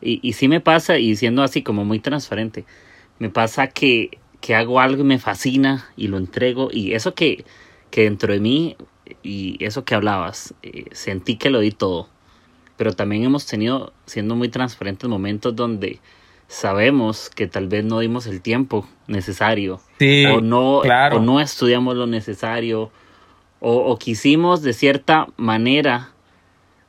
[0.02, 2.66] y, y sí me pasa, y siendo así como muy transparente,
[3.18, 7.46] me pasa que, que hago algo y me fascina y lo entrego, y eso que,
[7.92, 8.78] que dentro de mí
[9.24, 12.10] y eso que hablabas, eh, sentí que lo di todo,
[12.78, 16.00] pero también hemos tenido, siendo muy transparentes, momentos donde
[16.48, 19.82] sabemos que tal vez no dimos el tiempo necesario
[20.34, 22.92] o, no, o no estudiamos lo necesario
[23.60, 26.10] o, o quisimos de cierta manera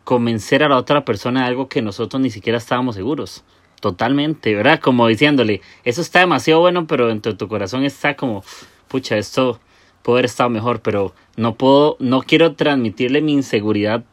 [0.04, 3.44] convencer a la otra persona de algo que nosotros ni siquiera estábamos seguros.
[3.80, 4.78] Totalmente, ¿verdad?
[4.78, 8.44] Como diciéndole, eso está demasiado bueno, pero dentro de tu corazón está como,
[8.88, 9.58] pucha, esto
[10.02, 14.04] puede haber estado mejor, pero no puedo, no quiero transmitirle mi inseguridad.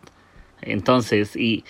[0.61, 1.65] Entonces, y,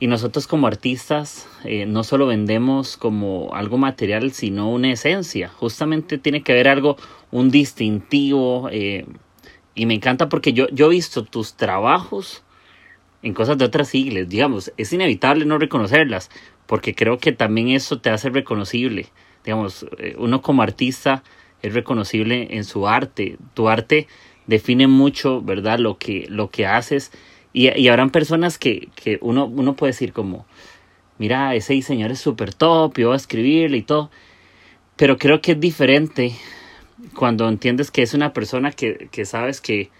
[0.00, 5.48] y nosotros como artistas eh, no solo vendemos como algo material, sino una esencia.
[5.48, 6.96] Justamente tiene que haber algo,
[7.30, 8.68] un distintivo.
[8.72, 9.06] Eh,
[9.76, 12.42] y me encanta porque yo, yo he visto tus trabajos
[13.22, 16.30] en cosas de otras siglas, digamos, es inevitable no reconocerlas,
[16.68, 19.06] porque creo que también eso te hace reconocible.
[19.42, 21.24] Digamos, eh, uno como artista
[21.62, 23.38] es reconocible en su arte.
[23.54, 24.06] Tu arte
[24.46, 25.78] define mucho, ¿verdad?
[25.78, 27.10] Lo que, lo que haces.
[27.54, 30.44] Y, y habrán personas que, que uno, uno puede decir como,
[31.16, 34.10] mira, ese diseñador es súper top, yo voy a escribirle y todo.
[34.96, 36.34] Pero creo que es diferente
[37.14, 39.90] cuando entiendes que es una persona que, que sabes que,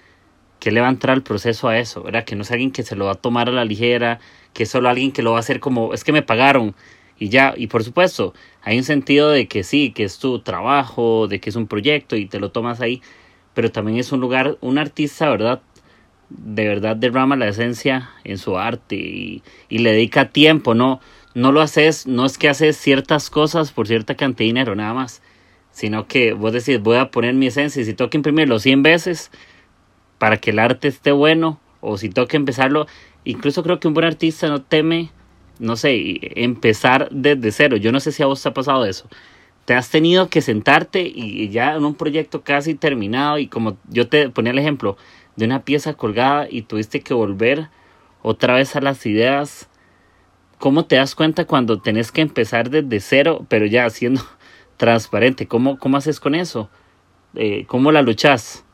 [0.61, 2.25] que le va a entrar al proceso a eso, ¿verdad?
[2.25, 4.21] Que no es alguien que se lo va a tomar a la ligera,
[4.53, 6.75] que es solo alguien que lo va a hacer como, es que me pagaron,
[7.19, 11.27] y ya, y por supuesto, hay un sentido de que sí, que es tu trabajo,
[11.29, 13.03] de que es un proyecto y te lo tomas ahí,
[13.55, 15.61] pero también es un lugar, un artista, ¿verdad?
[16.29, 21.01] De verdad derrama la esencia en su arte y, y le dedica tiempo, no,
[21.35, 24.95] no lo haces, no es que haces ciertas cosas por cierta cantidad de dinero nada
[24.95, 25.23] más,
[25.73, 28.83] sino que vos decís, voy a poner mi esencia y si tengo que imprimirlo 100
[28.83, 29.31] veces
[30.19, 32.87] para que el arte esté bueno, o si que empezarlo,
[33.25, 35.11] incluso creo que un buen artista no teme
[35.59, 37.77] no sé, empezar desde cero.
[37.77, 39.09] Yo no sé si a vos te ha pasado eso,
[39.65, 44.09] te has tenido que sentarte y, ya en un proyecto casi terminado y como yo
[44.09, 44.97] te ponía el ejemplo
[45.37, 47.69] de una pieza colgada y tuviste que volver
[48.23, 49.69] otra vez a las ideas.
[50.59, 54.23] ¿Cómo te das cuenta cuando tenés que empezar desde cero, pero ya siendo
[54.77, 55.47] transparente?
[55.47, 56.71] ¿Cómo, cómo haces con eso?
[57.35, 58.65] Eh, ¿Cómo la luchas?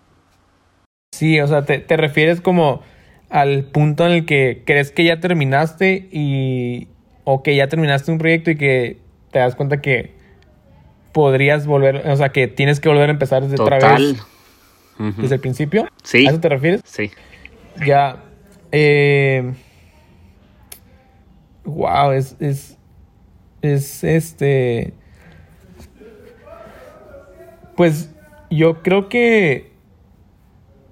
[1.14, 2.82] Sí, o sea, te, te refieres como
[3.30, 6.88] al punto en el que crees que ya terminaste y
[7.22, 8.98] o que ya terminaste un proyecto y que
[9.30, 10.12] te das cuenta que
[11.12, 14.16] podrías volver, o sea, que tienes que volver a empezar desde otra vez.
[15.16, 15.88] Desde el principio.
[16.02, 16.26] Sí.
[16.26, 16.80] ¿A eso te refieres?
[16.84, 17.12] Sí.
[17.86, 18.24] Ya.
[18.72, 19.52] Eh,
[21.64, 22.76] wow, es, es,
[23.62, 24.94] es este.
[27.76, 28.10] Pues
[28.50, 29.73] yo creo que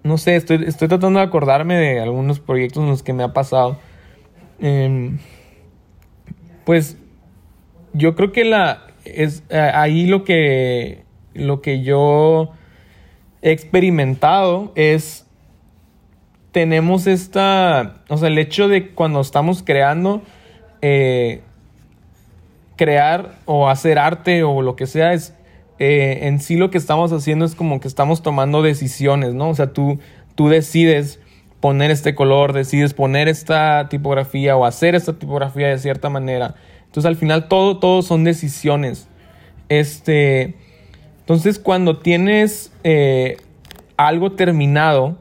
[0.05, 3.33] no sé, estoy, estoy tratando de acordarme de algunos proyectos en los que me ha
[3.33, 3.79] pasado.
[4.61, 5.19] Em,
[6.65, 6.97] pues
[7.93, 12.51] yo creo que la es ahí lo que lo que yo
[13.43, 15.27] he experimentado es
[16.53, 20.23] tenemos esta o sea el hecho de cuando estamos creando
[20.83, 21.43] eh,
[22.77, 25.35] crear o hacer arte o lo que sea es
[25.85, 29.49] eh, en sí lo que estamos haciendo es como que estamos tomando decisiones, ¿no?
[29.49, 29.99] O sea, tú,
[30.37, 31.19] tú decides
[31.59, 36.55] poner este color, decides poner esta tipografía o hacer esta tipografía de cierta manera.
[36.87, 39.09] Entonces al final todo, todo son decisiones.
[39.69, 40.55] Este,
[41.19, 43.39] entonces cuando tienes eh,
[43.97, 45.19] algo terminado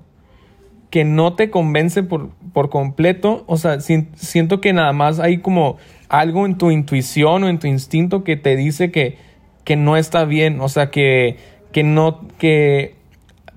[0.91, 5.77] que no te convence por, por completo, o sea, siento que nada más hay como
[6.07, 9.30] algo en tu intuición o en tu instinto que te dice que,
[9.63, 11.37] que no está bien, o sea, que,
[11.71, 12.95] que no, que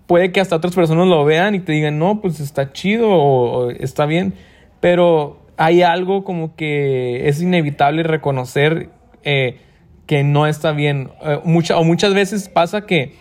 [0.06, 3.70] puede que hasta otras personas lo vean y te digan, no, pues está chido o,
[3.70, 4.34] está bien,
[4.80, 8.90] pero hay algo como que es inevitable reconocer
[9.22, 9.58] eh,
[10.06, 11.10] que no está bien.
[11.24, 13.14] Eh, o muchas veces pasa que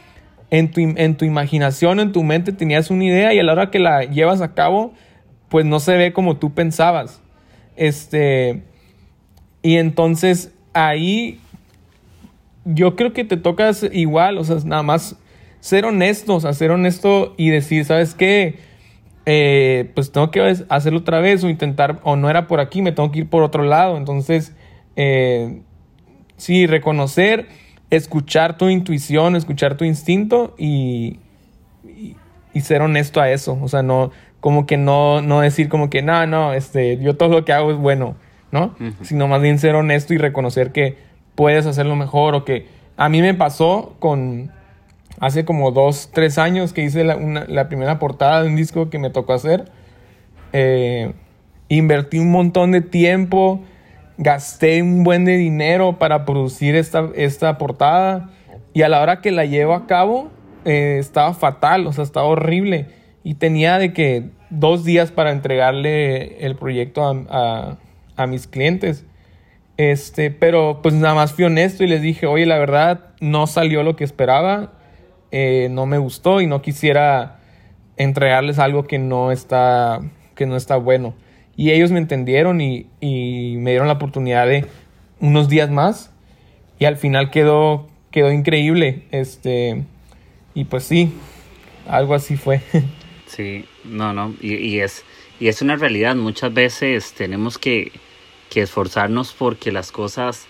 [0.50, 3.72] en tu, en tu imaginación, en tu mente tenías una idea y a la hora
[3.72, 4.94] que la llevas a cabo,
[5.50, 7.22] pues no se ve como tú pensabas.
[7.76, 8.64] Este,
[9.62, 11.40] y entonces ahí
[12.66, 15.18] yo creo que te tocas igual, o sea, nada más
[15.60, 18.60] ser honesto, o sea, ser honesto y decir, ¿sabes qué?
[19.26, 22.92] Eh, pues tengo que hacerlo otra vez o intentar, o no era por aquí, me
[22.92, 23.98] tengo que ir por otro lado.
[23.98, 24.54] Entonces,
[24.96, 25.62] eh,
[26.38, 27.48] sí, reconocer,
[27.90, 31.20] escuchar tu intuición, escuchar tu instinto y,
[32.54, 33.58] y, ser honesto a eso.
[33.62, 37.30] O sea, no, como que no, no decir como que, no, no, este, yo todo
[37.30, 38.16] lo que hago es bueno,
[38.52, 38.76] ¿no?
[39.02, 40.98] Sino más bien ser honesto y reconocer que
[41.36, 42.68] puedes hacerlo mejor o que
[42.98, 44.52] a mí me pasó con
[45.20, 49.10] hace como dos, tres años que hice la, primera portada de un disco que me
[49.10, 49.66] tocó hacer.
[50.52, 51.14] Eh,
[51.70, 53.62] invertí un montón de tiempo,
[54.18, 58.30] gasté un buen de dinero para producir esta, esta portada
[58.74, 60.30] y a la hora que la llevo a cabo
[60.66, 62.88] eh, estaba fatal, o sea, estaba horrible
[63.24, 67.78] y tenía de que dos días para entregarle el proyecto a,
[68.16, 69.06] a mis clientes.
[69.78, 73.84] Este, pero pues nada más fui honesto y les dije, oye, la verdad no salió
[73.84, 74.74] lo que esperaba,
[75.32, 77.40] eh, no me gustó y no quisiera
[77.98, 80.02] entregarles algo que no está,
[80.36, 81.16] que no está bueno.
[81.56, 84.66] Y ellos me entendieron y, y me dieron la oportunidad de
[85.20, 86.12] unos días más
[86.80, 89.04] y al final quedó, quedó increíble.
[89.12, 89.84] Este,
[90.54, 91.14] y pues sí,
[91.88, 92.62] algo así fue.
[93.26, 95.04] Sí, no, no, y, y es,
[95.40, 96.16] y es una realidad.
[96.16, 97.92] Muchas veces tenemos que
[98.54, 100.46] que esforzarnos porque las cosas,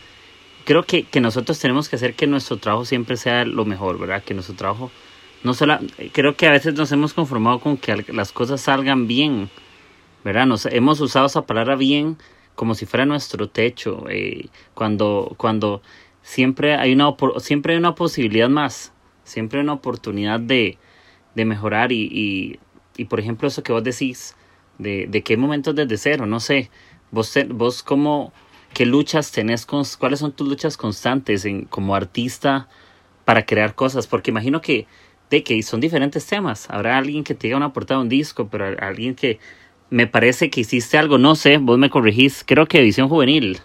[0.66, 4.22] creo que, que nosotros tenemos que hacer que nuestro trabajo siempre sea lo mejor, ¿verdad?
[4.22, 4.92] Que nuestro trabajo,
[5.44, 5.80] no solo,
[6.12, 9.50] creo que a veces nos hemos conformado con que las cosas salgan bien,
[10.26, 10.46] ¿verdad?
[10.46, 12.18] Nos hemos usado esa palabra bien
[12.56, 15.82] como si fuera nuestro techo, eh, cuando, cuando
[16.22, 18.92] siempre hay una, siempre hay una posibilidad más,
[19.24, 20.78] siempre hay una oportunidad de,
[21.36, 22.60] de mejorar y, y,
[22.98, 24.36] y, por ejemplo eso que vos decís,
[24.78, 26.70] de, de qué momentos desde cero, no sé,
[27.14, 28.34] Vos, vos cómo,
[28.74, 32.68] qué luchas tenés, con, cuáles son tus luchas constantes en, como artista
[33.24, 34.88] para crear cosas, porque imagino que,
[35.30, 36.70] de que son diferentes temas.
[36.70, 39.40] Habrá alguien que te diga una portada de un disco, pero alguien que
[39.90, 43.60] me parece que hiciste algo, no sé, vos me corregís, creo que Edición Juvenil.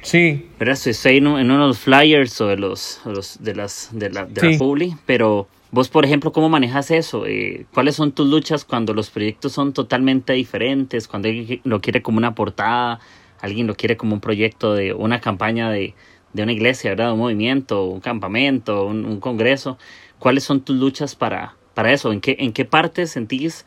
[0.00, 0.48] Sí.
[0.56, 3.00] Pero estoy en, uno de los flyers o de los,
[3.40, 7.26] de las de la, de la publi, pero Vos, por ejemplo, ¿cómo manejas eso?
[7.26, 11.08] Eh, ¿Cuáles son tus luchas cuando los proyectos son totalmente diferentes?
[11.08, 13.00] Cuando alguien lo quiere como una portada,
[13.40, 15.94] alguien lo quiere como un proyecto de una campaña de,
[16.32, 17.12] de una iglesia, ¿verdad?
[17.12, 19.76] Un movimiento, un campamento, un, congreso.
[20.18, 22.12] ¿Cuáles son tus luchas para, para eso?
[22.12, 23.66] ¿En qué, ¿En qué parte sentís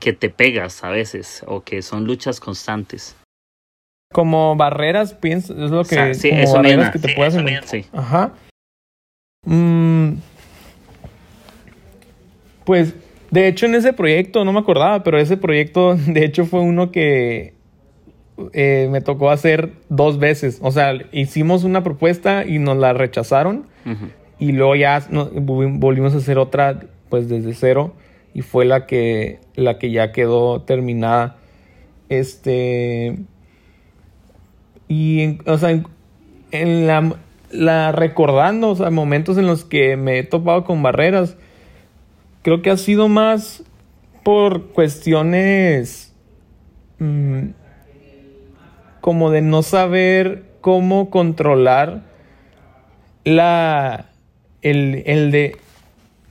[0.00, 3.16] que te pegas a veces o que son luchas constantes?
[4.12, 6.14] Como barreras, pienso, es lo que...
[6.14, 7.14] sí, eso barreras que te
[7.66, 8.32] sí, Ajá
[9.44, 10.14] Mm,
[12.68, 12.92] pues,
[13.30, 16.90] de hecho, en ese proyecto, no me acordaba, pero ese proyecto, de hecho, fue uno
[16.90, 17.54] que
[18.52, 20.58] eh, me tocó hacer dos veces.
[20.60, 23.66] O sea, hicimos una propuesta y nos la rechazaron.
[24.38, 27.94] Y luego ya volvimos a hacer otra, pues desde cero.
[28.34, 31.38] Y fue la que, la que ya quedó terminada.
[32.10, 33.18] Este.
[34.88, 35.70] Y, o sea,
[36.50, 37.16] en, la,
[37.50, 41.38] la, recordando, o sea, momentos en los que me he topado con barreras,
[42.42, 43.62] creo que ha sido más
[44.22, 46.14] por cuestiones
[46.98, 47.50] mm,
[49.00, 52.02] como de no saber cómo controlar
[53.24, 54.10] la,
[54.62, 55.56] el, el de,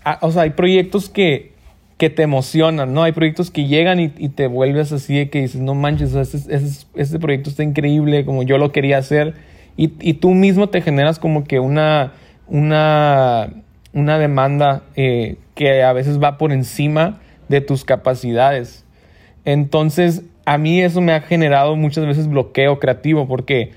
[0.04, 1.54] ah, o sea, hay proyectos que,
[1.98, 3.04] que te emocionan, ¿no?
[3.04, 7.50] Hay proyectos que llegan y, te vuelves así de que dices, no manches, este, proyecto
[7.50, 9.34] está increíble, como yo lo quería hacer,
[9.76, 12.14] y, y tú mismo te generas como que una,
[12.48, 13.50] una,
[13.98, 17.20] una demanda eh, que a veces va por encima
[17.50, 18.86] de tus capacidades.
[19.44, 23.72] Entonces, a mí eso me ha generado muchas veces bloqueo creativo porque,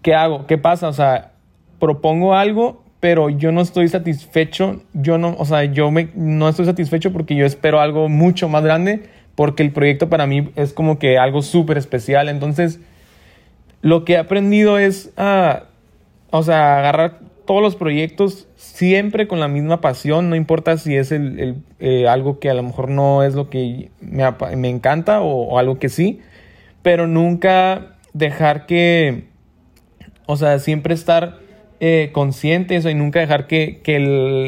[0.00, 0.46] ¿qué hago?
[0.46, 0.86] ¿Qué pasa?
[0.86, 1.32] O sea,
[1.80, 6.64] propongo algo, pero yo no estoy satisfecho, yo no, o sea, yo me, no estoy
[6.64, 11.00] satisfecho porque yo espero algo mucho más grande, porque el proyecto para mí es como
[11.00, 12.28] que algo súper especial.
[12.28, 12.78] Entonces,
[13.82, 15.64] lo que he aprendido es, a,
[16.30, 17.18] o sea, agarrar
[17.48, 22.40] todos los proyectos siempre con la misma pasión, no importa si es el, eh, algo
[22.40, 26.20] que a lo mejor no es lo que me, encanta o, algo que sí,
[26.82, 29.28] pero nunca dejar que,
[30.26, 31.38] o sea, siempre estar
[31.80, 33.80] eh, conscientes y nunca dejar que,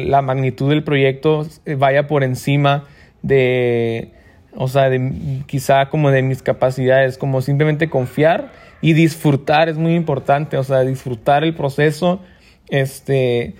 [0.07, 1.47] la magnitud del proyecto
[1.79, 2.83] vaya por encima
[3.23, 4.11] de,
[4.55, 9.95] o sea, de, quizá como de mis capacidades, como simplemente confiar y disfrutar es muy
[9.95, 12.21] importante, o sea, disfrutar el proceso
[12.69, 13.55] este,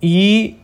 [0.00, 0.58] y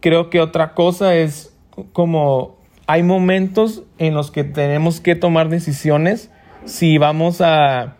[0.00, 1.56] creo que otra cosa es
[1.92, 6.30] como hay momentos en los que tenemos que tomar decisiones
[6.64, 7.96] si vamos a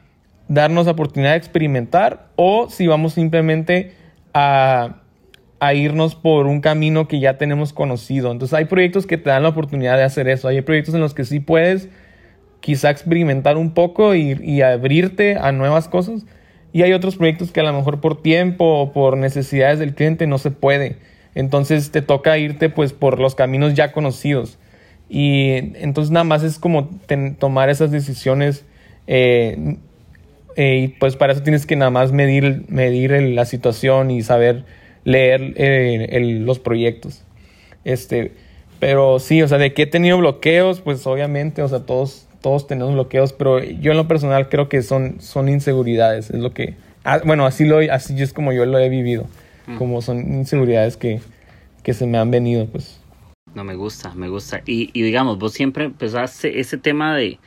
[0.49, 3.95] darnos la oportunidad de experimentar o si vamos simplemente
[4.33, 5.03] a,
[5.61, 8.31] a, irnos por un camino que ya tenemos conocido.
[8.31, 10.49] Entonces hay proyectos que te dan la oportunidad de hacer eso.
[10.49, 11.89] Hay proyectos en los que sí puedes
[12.61, 16.27] quizá experimentar un poco y, y abrirte a nuevas cosas.
[16.75, 20.27] Y hay otros proyectos que a lo mejor por tiempo o por necesidades del cliente
[20.27, 20.97] no se puede.
[21.37, 24.59] Entonces te toca irte pues por los caminos ya conocidos.
[25.09, 26.91] Y entonces nada más es como
[27.39, 28.65] tomar esas decisiones.
[29.07, 29.77] Eh,
[30.57, 34.65] eh, y pues para eso tienes que nada más medir, medir la situación y saber
[35.05, 37.23] leer eh, los proyectos.
[37.85, 38.33] Este,
[38.81, 42.67] pero sí, o sea, de que he tenido bloqueos, pues obviamente, o sea, todos, todos
[42.67, 46.75] tenemos bloqueos, pero yo en lo personal creo que son, son inseguridades, es lo que,
[47.03, 49.27] ah, bueno, así, lo, así es como yo lo he vivido,
[49.67, 49.79] mm.
[49.79, 51.23] como son inseguridades que,
[51.83, 53.01] que se me han venido, pues.
[53.55, 54.61] No, me gusta, me gusta.
[54.67, 57.39] Y, y digamos, vos siempre empezaste ese tema de,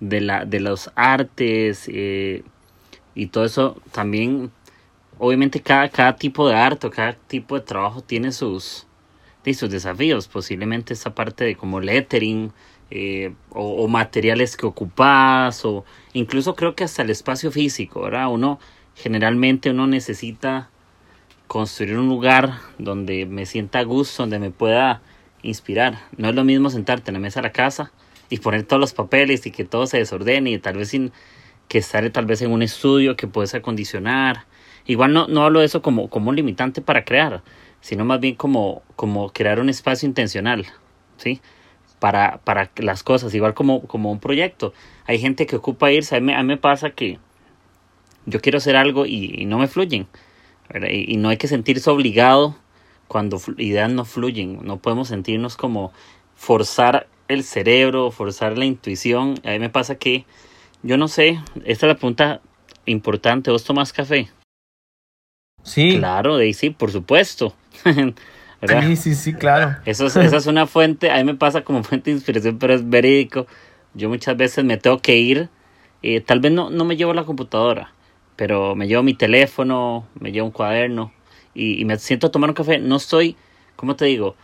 [0.00, 2.42] de, la, de los artes eh,
[3.14, 4.50] y todo eso, también,
[5.18, 8.88] obviamente cada, cada tipo de arte o cada tipo de trabajo tiene sus,
[9.54, 12.50] sus desafíos, posiblemente esa parte de como lettering,
[12.94, 18.28] eh, o, materiales que ocupas o incluso creo que hasta el espacio físico, ¿verdad?
[18.30, 18.60] Uno
[18.94, 20.68] generalmente uno necesita
[21.46, 25.00] construir un lugar donde me sienta a gusto, donde me pueda
[25.40, 26.00] inspirar.
[26.18, 27.92] No es lo mismo sentarte en la mesa de la casa
[28.28, 31.12] y poner todos los papeles y que todo se desordene y tal vez sin
[31.68, 34.44] que estar tal vez en un estudio que puedes acondicionar.
[34.84, 37.42] Igual no, no hablo de eso como, como un limitante para crear,
[37.80, 40.66] sino más bien como, como crear un espacio intencional,
[41.16, 41.40] ¿sí?
[42.02, 44.74] Para, para las cosas, igual como, como un proyecto.
[45.06, 47.20] Hay gente que ocupa irse, a mí, me pasa que
[48.26, 50.08] yo quiero hacer algo y, no me fluyen.
[50.90, 52.56] Y, no hay que sentirse obligado
[53.06, 54.58] cuando ideas no fluyen.
[54.64, 55.92] No podemos sentirnos como
[56.34, 59.36] forzar el cerebro, forzar la intuición.
[59.44, 60.24] A mí me pasa que,
[60.82, 62.40] yo no sé, esta es la pregunta
[62.84, 63.52] importante.
[63.52, 64.28] ¿Vos tomas café?
[65.62, 65.98] Sí.
[65.98, 67.54] Claro, sí, por supuesto.
[68.68, 69.76] Sí, sí, sí, claro.
[69.84, 72.74] Eso es, esa es una fuente, a mí me pasa como fuente de inspiración, pero
[72.74, 73.46] es verídico.
[73.94, 75.48] Yo muchas veces me tengo que ir,
[76.02, 77.92] eh, tal vez no, no me llevo la computadora,
[78.36, 81.12] pero me llevo mi teléfono, me llevo un cuaderno
[81.54, 82.78] y, me siento a tomar un café.
[82.78, 83.36] No estoy,
[83.76, 84.36] ¿cómo te digo?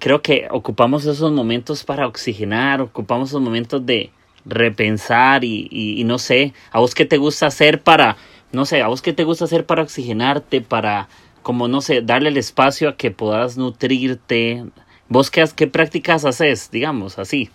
[0.00, 4.10] Creo que ocupamos esos momentos para oxigenar, ocupamos esos momentos de
[4.44, 8.16] repensar y, y no sé, a vos qué te gusta hacer para,
[8.52, 11.08] no sé, a vos qué te gusta hacer para oxigenarte, para
[11.42, 14.64] como no sé, darle el espacio a que puedas nutrirte.
[15.08, 17.50] ¿Vos qué, qué prácticas haces, digamos, así?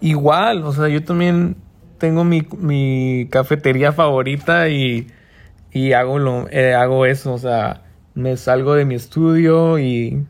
[0.00, 1.56] Igual, o sea, yo también
[1.98, 5.08] tengo mi, mi cafetería favorita y,
[5.70, 7.82] y hago, lo, eh, hago eso, o sea,
[8.14, 10.26] me salgo de mi estudio y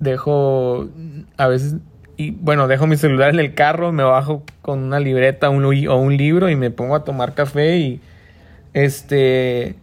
[0.00, 0.88] dejo
[1.36, 1.76] a veces
[2.16, 5.96] y bueno, dejo mi celular en el carro, me bajo con una libreta un, o
[5.96, 8.00] un libro y me pongo a tomar café y
[8.72, 9.74] este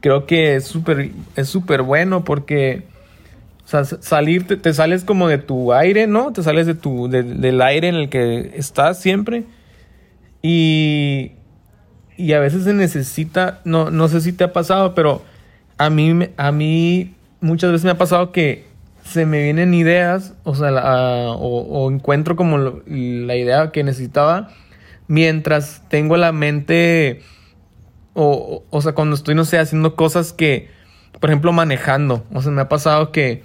[0.00, 2.84] creo que es súper es súper bueno porque
[3.64, 6.32] salir te, sales como de tu aire, ¿no?
[6.32, 9.44] Te sales de tu del aire en el que estás siempre
[10.42, 11.32] y
[12.16, 15.22] y a veces se necesita, no no sé si te ha pasado, pero
[15.78, 18.64] a mí a mí muchas veces me ha pasado que
[19.04, 20.70] se me vienen ideas, o sea,
[21.32, 24.50] o, encuentro como la idea que necesitaba
[25.08, 27.22] mientras tengo la mente,
[28.16, 30.70] o, o sea, cuando estoy, no sé, haciendo cosas que,
[31.20, 33.44] por ejemplo, manejando, o sea, me ha pasado que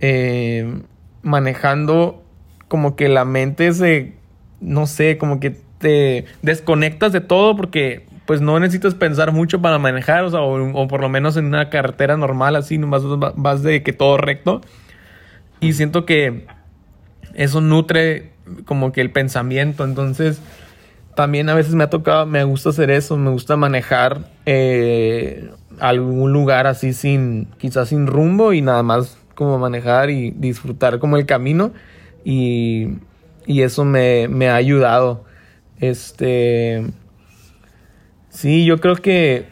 [0.00, 0.82] eh,
[1.22, 2.22] manejando,
[2.68, 4.12] como que la mente se,
[4.60, 9.78] no sé, como que te desconectas de todo porque pues no necesitas pensar mucho para
[9.78, 13.02] manejar, o sea, o, por lo menos en una carretera normal así, vas,
[13.36, 14.60] vas de que todo recto.
[15.60, 16.46] Y siento que
[17.34, 18.32] eso nutre
[18.66, 19.84] como que el pensamiento.
[19.84, 20.40] Entonces,
[21.14, 26.32] también a veces me ha tocado, me gusta hacer eso, me gusta manejar eh, algún
[26.32, 31.26] lugar así sin, quizás sin rumbo y nada más como manejar y disfrutar como el
[31.26, 31.72] camino.
[32.24, 32.98] Y,
[33.46, 35.24] y eso me, me ha ayudado.
[35.78, 36.86] Este.
[38.28, 39.48] Sí, yo creo que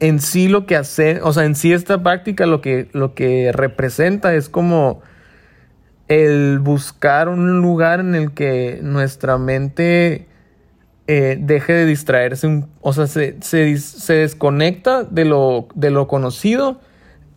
[0.00, 3.52] en sí lo que hace, o sea, en sí esta práctica lo que, lo que
[3.52, 5.00] representa es como
[6.08, 10.26] el buscar un lugar en el que nuestra mente
[11.06, 13.34] eh, deje de distraerse, o sea, se,
[14.08, 16.80] desconecta de lo, de lo conocido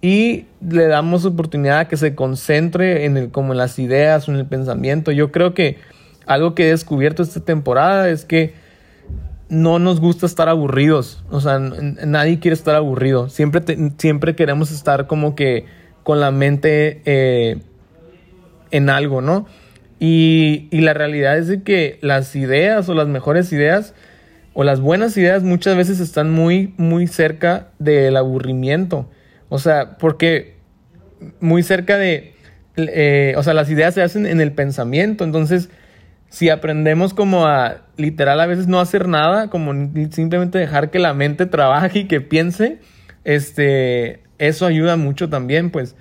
[0.01, 4.36] y le damos oportunidad a que se concentre en el, como en las ideas en
[4.36, 5.11] el pensamiento.
[5.11, 5.78] Yo creo que
[6.26, 8.53] algo que he descubierto esta temporada es que
[9.49, 13.63] no nos gusta estar aburridos, o sea, nadie quiere estar aburrido, siempre,
[13.97, 15.65] siempre queremos estar como que
[16.03, 17.01] con la mente...
[17.05, 17.57] Eh,
[18.72, 19.45] en algo, ¿no?
[20.00, 23.93] Y, la realidad es de que las ideas o las mejores ideas
[24.54, 29.10] o las buenas ideas muchas veces están muy, muy cerca del aburrimiento.
[29.50, 30.58] O sea, porque
[31.39, 32.34] muy cerca de,
[32.76, 35.24] eh, o sea, las ideas se hacen en el pensamiento.
[35.24, 35.70] Entonces,
[36.30, 39.74] si aprendemos como a literal a veces no hacer nada, como
[40.12, 42.80] simplemente dejar que la mente trabaje y que piense,
[43.24, 45.95] este, eso ayuda mucho también, pues.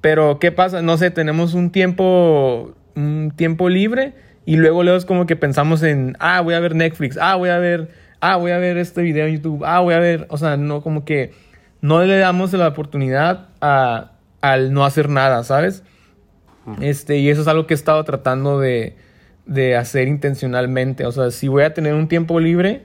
[0.00, 0.82] Pero, ¿qué pasa?
[0.82, 4.14] No sé, tenemos un tiempo, un tiempo libre
[4.46, 7.48] y luego, luego es como que pensamos en, ah, voy a ver Netflix, ah, voy
[7.48, 7.90] a ver,
[8.20, 10.82] ah, voy a ver este video en YouTube, ah, voy a ver, o sea, no,
[10.82, 11.32] como que
[11.80, 15.82] no le damos la oportunidad a, al no hacer nada, ¿sabes?
[16.80, 18.96] Este, y eso es algo que he estado tratando de,
[19.46, 21.06] de hacer intencionalmente.
[21.06, 22.84] O sea, si voy a tener un tiempo libre,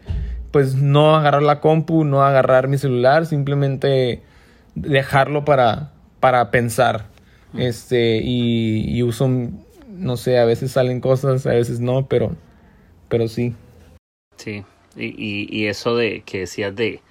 [0.52, 4.22] pues no agarrar la compu, no agarrar mi celular, simplemente
[4.76, 7.06] dejarlo para, para pensar.
[7.58, 9.30] Este, y, uso,
[10.00, 12.36] no sé, a veces salen cosas, a veces no, pero,
[13.10, 13.54] pero sí.
[14.38, 14.64] Sí,
[14.96, 17.02] y, y, eso de que decías de,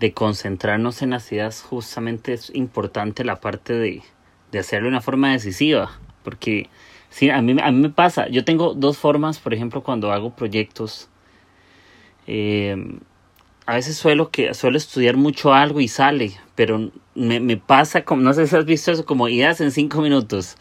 [0.00, 4.02] de concentrarnos en las ideas, justamente es importante la parte de,
[4.50, 6.68] de hacerlo de una forma decisiva, porque
[7.10, 10.34] sí, a mí, a mí me pasa, yo tengo dos formas, por ejemplo, cuando hago
[10.34, 11.08] proyectos,
[12.26, 12.76] eh,
[13.66, 18.22] a veces suelo, que, suelo estudiar mucho algo y sale, pero me, me pasa, como,
[18.22, 20.56] no sé si has visto eso, como ideas en cinco minutos.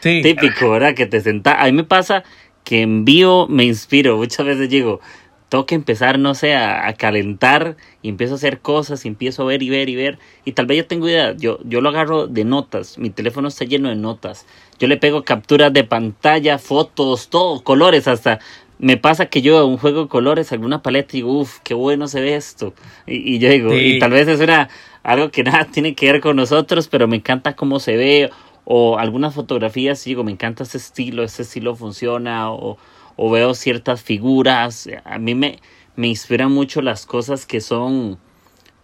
[0.00, 0.22] Sí.
[0.22, 0.94] Típico, ¿verdad?
[0.94, 1.56] Que te sentás.
[1.58, 2.24] A mí me pasa
[2.64, 4.16] que envío, me inspiro.
[4.16, 5.00] Muchas veces digo,
[5.48, 9.46] tengo que empezar, no sé, a, calentar y empiezo a hacer cosas y empiezo a
[9.46, 10.18] ver y ver y ver.
[10.44, 12.98] Y tal vez yo tengo idea, yo, yo lo agarro de notas.
[12.98, 14.46] Mi teléfono está lleno de notas.
[14.78, 18.40] Yo le pego capturas de pantalla, fotos, todo, colores hasta
[18.78, 22.08] me pasa que yo un juego de colores, alguna paleta y digo, uff, qué bueno
[22.08, 22.74] se ve esto.
[23.06, 24.68] Y, yo digo, y tal vez es una,
[25.02, 28.30] algo que nada tiene que ver con nosotros, pero me encanta cómo se ve.
[28.66, 32.50] O algunas fotografías, digo, me encanta ese estilo, ese estilo funciona.
[32.50, 32.76] O,
[33.16, 34.88] o veo ciertas figuras.
[35.04, 35.58] A mí me,
[35.96, 38.18] me inspiran mucho las cosas que son,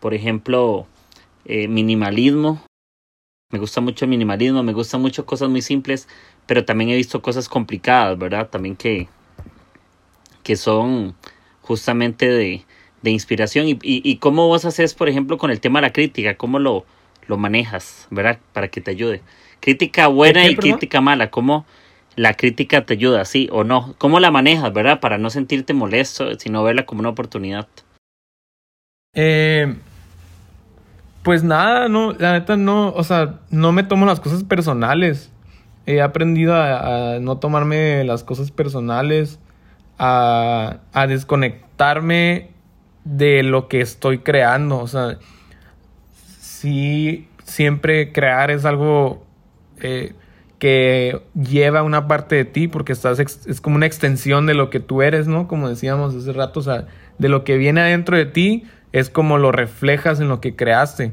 [0.01, 0.87] por ejemplo,
[1.45, 2.63] eh, minimalismo.
[3.51, 6.09] Me gusta mucho el minimalismo, me gustan mucho cosas muy simples,
[6.47, 8.49] pero también he visto cosas complicadas, ¿verdad?
[8.49, 9.09] También que,
[10.43, 11.15] que son
[11.61, 12.65] justamente de,
[13.03, 13.69] de inspiración.
[13.69, 16.87] Y, y, cómo vos haces, por ejemplo, con el tema de la crítica, cómo lo,
[17.27, 18.41] lo manejas, ¿verdad?
[18.55, 19.21] Para que te ayude.
[19.63, 21.65] Crítica buena y crítica mala, cómo
[22.17, 23.95] la crítica te ayuda, sí o no.
[23.97, 25.01] ¿Cómo la manejas, verdad?
[25.01, 27.67] Para no sentirte molesto, sino verla como una oportunidad.
[29.15, 29.75] Eh,
[31.23, 35.31] pues nada, no, la neta no, o sea, no me tomo las cosas personales.
[35.87, 39.39] He aprendido a no tomarme las cosas personales
[39.99, 42.51] a, desconectarme
[43.05, 44.79] de lo que estoy creando.
[44.79, 45.19] O sea,
[46.41, 49.25] sí, siempre crear es algo
[49.83, 50.15] eh,
[50.59, 54.79] que lleva una parte de ti porque estás es como una extensión de lo que
[54.79, 55.49] tú eres, ¿no?
[55.49, 56.87] Como decíamos hace rato, o sea,
[57.19, 61.13] de lo que viene adentro de ti es como lo reflejas en lo que creaste.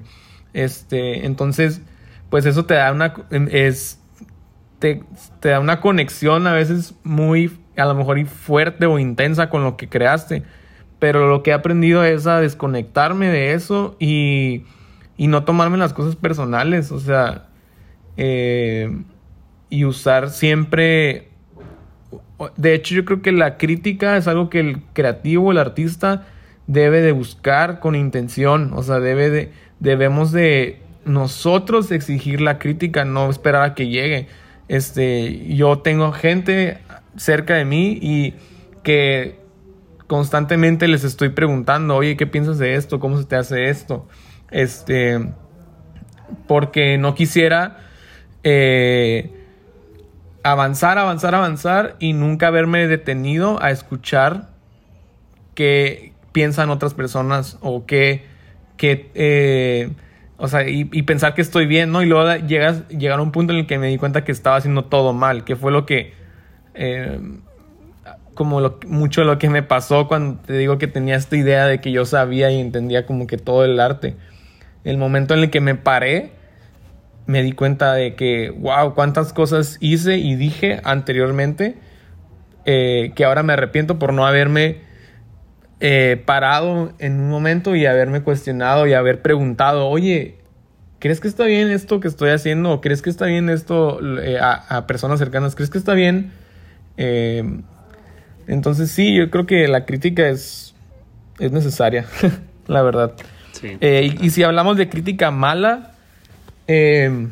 [0.54, 1.82] Este, entonces,
[2.30, 3.14] pues eso te da una
[3.52, 4.00] es
[4.78, 5.04] te,
[5.42, 9.90] da una conexión a veces muy a lo mejor fuerte o intensa con lo que
[9.90, 10.44] creaste.
[11.00, 14.66] Pero lo que he aprendido es a desconectarme de eso y,
[15.18, 16.92] y no tomarme las cosas personales.
[16.92, 17.49] O sea,
[18.22, 19.02] eh,
[19.70, 21.30] y usar siempre...
[22.58, 26.28] De hecho, yo creo que la crítica es algo que el creativo, el artista,
[26.68, 28.74] debe de buscar con intención.
[28.74, 34.28] O sea, debe de, debemos de nosotros exigir la crítica, no esperar a que llegue.
[34.68, 36.80] Este, yo tengo gente
[37.16, 38.34] cerca de mí y
[38.84, 39.40] que
[40.08, 43.00] constantemente les estoy preguntando, oye, ¿qué piensas de esto?
[43.00, 44.08] ¿Cómo se te hace esto?
[44.52, 45.20] Este,
[46.48, 47.89] porque no quisiera
[48.44, 49.32] eh,
[50.44, 54.50] avanzar, avanzar, avanzar y nunca haberme detenido a escuchar
[55.56, 58.26] qué piensan otras personas o qué,
[58.78, 59.92] qué eh,
[60.38, 62.02] o sea, y, pensar que estoy bien, ¿no?
[62.02, 64.56] Y luego llegas, llegar a un punto en el que me di cuenta que estaba
[64.56, 66.14] haciendo todo mal, que fue lo que
[66.76, 67.20] eh,
[68.40, 71.82] como lo, mucho lo que me pasó cuando te digo que tenía esta idea de
[71.82, 74.16] que yo sabía y entendía como que todo el arte.
[74.86, 76.32] El momento en el que me paré,
[77.30, 81.76] me di cuenta de que, wow, cuántas cosas hice y dije anteriormente
[82.66, 84.78] eh, que ahora me arrepiento por no haberme
[85.80, 90.38] eh, parado en un momento y haberme cuestionado y haber preguntado, oye,
[90.98, 92.72] ¿crees que está bien esto que estoy haciendo?
[92.72, 94.00] ¿O crees que está bien esto
[94.42, 95.54] a, a, personas cercanas?
[95.54, 96.32] ¿Crees que está bien?
[96.98, 97.44] Eh,
[98.48, 100.74] entonces sí, yo creo que la crítica es,
[101.38, 102.06] es necesaria,
[102.68, 103.14] la verdad.
[103.62, 105.89] Eh, y, si hablamos de crítica mala,
[106.70, 107.28] eh,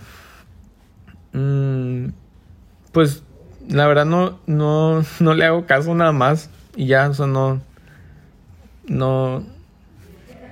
[1.32, 2.08] mm,
[2.92, 3.24] pues
[3.70, 7.62] la verdad no, no, no le hago caso nada más y ya, o sea, no,
[8.88, 9.44] no,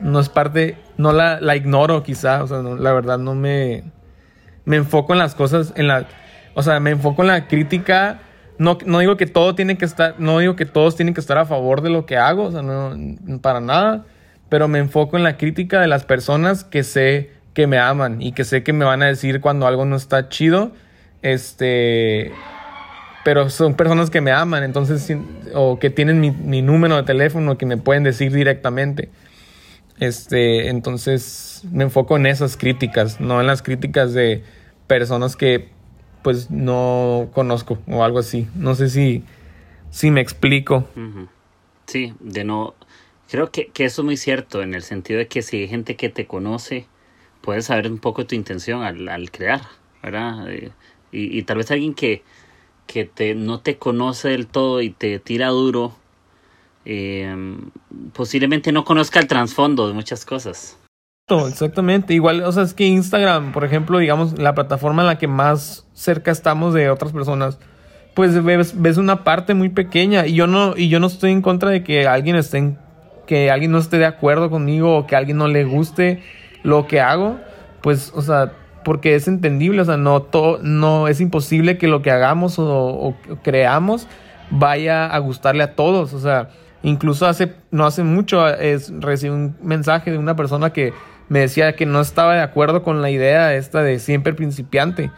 [0.01, 3.83] no es parte, no la, la ignoro quizá, o sea, la verdad no me,
[4.63, 6.07] me enfoco en las cosas, en la,
[6.53, 8.21] o sea, me enfoco en la crítica
[8.57, 11.37] no, no digo que todo tiene que estar, no digo que todos tienen que estar
[11.37, 12.95] a favor de lo que hago, o sea, no,
[13.41, 14.05] para nada,
[14.49, 18.33] pero me enfoco en la crítica de las personas que sé que me aman y
[18.33, 20.73] que sé que me van a decir cuando algo no está chido,
[21.23, 22.31] este,
[23.23, 25.17] pero son personas que me aman, entonces,
[25.55, 29.09] o que tienen mi, mi número de teléfono, que me pueden decir directamente.
[29.99, 34.43] Este, entonces me enfoco en esas críticas, no en las críticas de
[34.87, 35.69] personas que
[36.21, 38.47] pues no conozco o algo así.
[38.55, 39.23] No sé si,
[39.91, 40.87] si me explico.
[41.87, 42.73] Sí, de no...
[43.29, 46.09] Creo que, eso es muy cierto en el sentido de que si hay gente que
[46.09, 46.87] te conoce,
[47.45, 49.61] puedes saber un poco tu intención al, crear,
[50.01, 50.49] ¿verdad?
[50.49, 50.71] Eh,
[51.11, 52.23] y, tal vez alguien que,
[52.87, 55.95] que te, no te conoce del todo y te tira duro,
[56.83, 57.33] eh,
[58.11, 60.77] posiblemente no conozca el trasfondo de muchas cosas.
[61.27, 65.27] Exactamente, igual, o sea, es que Instagram, por ejemplo, digamos, la plataforma en la que
[65.27, 67.59] más cerca estamos de otras personas,
[68.15, 71.41] pues ves, ves una parte muy pequeña y yo no y yo no estoy en
[71.41, 72.79] contra de que alguien esté en,
[73.25, 76.21] que alguien no esté de acuerdo conmigo o que alguien no le guste
[76.65, 77.37] lo que hago,
[77.81, 78.51] pues, o sea,
[78.83, 83.15] porque es entendible, o sea, no todo, no es imposible que lo que hagamos o,
[83.43, 84.07] creamos
[84.49, 86.49] vaya a gustarle a todos, o sea,
[86.83, 90.93] incluso hace no hace mucho es recibí un mensaje de una persona que
[91.29, 95.09] me decía que no estaba de acuerdo con la idea esta de siempre principiante.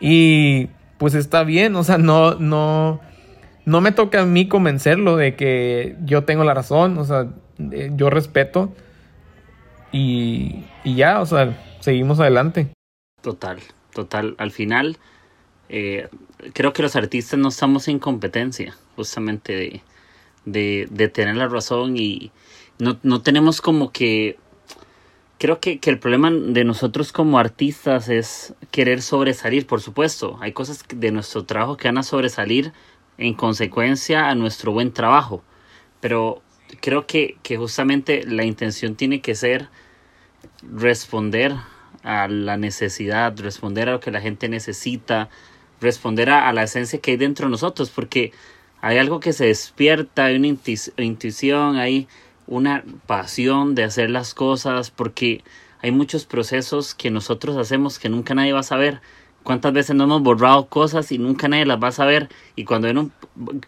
[0.00, 3.00] Y pues está bien, o sea, no, no,
[3.66, 7.26] no me toca a mí convencerlo de que yo tengo la razón, o sea,
[7.72, 8.72] eh, yo respeto
[9.92, 12.72] y, y ya, o sea, seguimos adelante.
[13.22, 13.58] Total,
[13.92, 14.34] total.
[14.38, 14.98] Al final,
[15.68, 16.08] eh,
[16.52, 19.82] creo que los artistas no estamos en competencia, justamente de,
[20.44, 22.32] de, de tener la razón y
[22.78, 24.38] no, no tenemos como que
[25.40, 30.38] creo que, el problema de nosotros como artistas es querer sobresalir, por supuesto.
[30.40, 32.74] Hay cosas de nuestro trabajo que van a sobresalir
[33.16, 35.42] en consecuencia a nuestro buen trabajo.
[36.00, 36.42] Pero
[36.80, 39.68] creo que, que justamente la intención tiene que ser
[40.62, 41.54] responder
[42.02, 45.28] a la necesidad, responder a lo que la gente necesita,
[45.80, 48.32] responder a, la esencia que hay dentro de nosotros, porque
[48.80, 52.08] hay algo que se despierta, hay una intuición, hay
[52.46, 55.42] una pasión de hacer las cosas porque
[55.82, 59.00] hay muchos procesos que nosotros hacemos que nunca nadie va a saber.
[59.42, 62.28] ¿Cuántas veces no hemos borrado cosas y nunca nadie las va a saber?
[62.56, 63.12] Y cuando ven, un,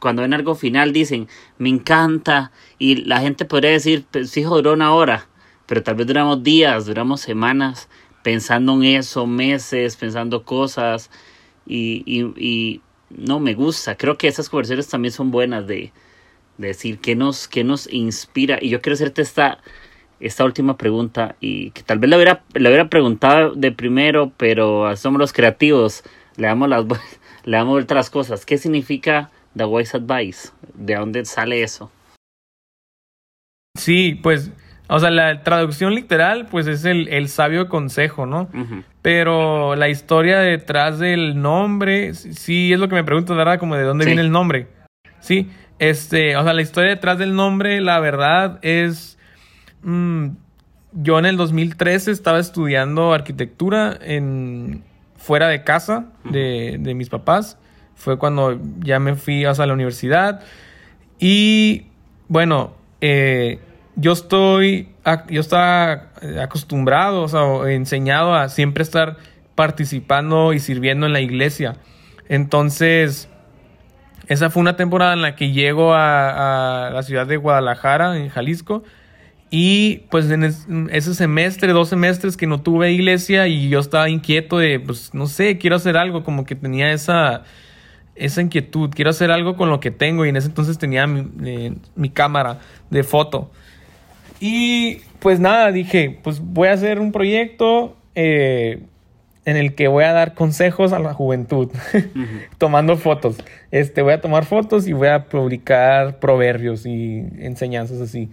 [0.01, 2.53] cuando ven algo final dicen, me encanta.
[2.79, 5.29] Y la gente podría decir, pues hijo, duró una hora.
[5.67, 7.89] Pero tal vez duramos días, duramos semanas
[8.23, 11.11] pensando en eso meses, pensando cosas
[11.67, 13.97] y, y, no me gusta.
[13.97, 15.93] Creo que esas conversaciones también son buenas de,
[16.59, 18.59] decir qué nos, qué nos inspira.
[18.61, 19.59] Y yo quiero hacerte esta,
[20.23, 24.97] esta última pregunta y que tal vez la hubiera, la hubiera preguntado de primero, pero
[24.97, 26.05] somos los creativos,
[26.37, 26.85] le damos las
[27.45, 28.47] le damos las cosas.
[28.47, 30.51] ¿Qué significa The Wise Advice?
[30.75, 31.91] ¿De dónde sale eso?
[33.77, 34.53] Sí, pues,
[34.89, 38.49] o sea, la traducción literal, pues es el, el sabio consejo, ¿no?
[39.01, 43.59] Pero la historia detrás del nombre, sí es lo que me pregunto, ¿verdad?
[43.59, 44.69] Como de dónde viene el nombre.
[45.21, 49.19] Sí, este, o sea, la historia detrás del nombre, la verdad es...
[49.83, 50.29] Mm,
[50.93, 54.83] yo en el 2013 estaba estudiando arquitectura en
[55.17, 57.59] fuera de casa de, de mis papás.
[57.95, 60.41] Fue cuando ya me fui a la universidad.
[61.19, 61.87] Y
[62.29, 63.61] bueno, eh,
[63.97, 64.89] yo estoy,
[65.29, 66.11] yo estaba
[66.41, 69.17] acostumbrado, o sea, enseñado a siempre estar
[69.55, 71.77] participando y sirviendo en la iglesia.
[72.29, 73.29] Entonces,
[74.27, 78.29] esa fue una temporada en la que llego a, a la ciudad de Guadalajara, en
[78.29, 78.83] Jalisco,
[79.55, 84.57] y pues en ese semestre, dos semestres que no tuve iglesia y yo estaba inquieto
[84.57, 87.43] de, pues no sé, quiero hacer algo, como que tenía esa,
[88.15, 91.29] esa inquietud, quiero hacer algo con lo que tengo y en ese entonces tenía mi,
[91.45, 91.75] eh,
[92.15, 93.51] cámara de foto.
[94.41, 98.81] Y pues nada, dije, pues voy a hacer un proyecto eh,
[99.45, 101.69] en el que voy a dar consejos a la juventud,
[102.57, 103.37] tomando fotos.
[103.71, 108.31] Este, voy a tomar fotos y voy a publicar proverbios y enseñanzas así.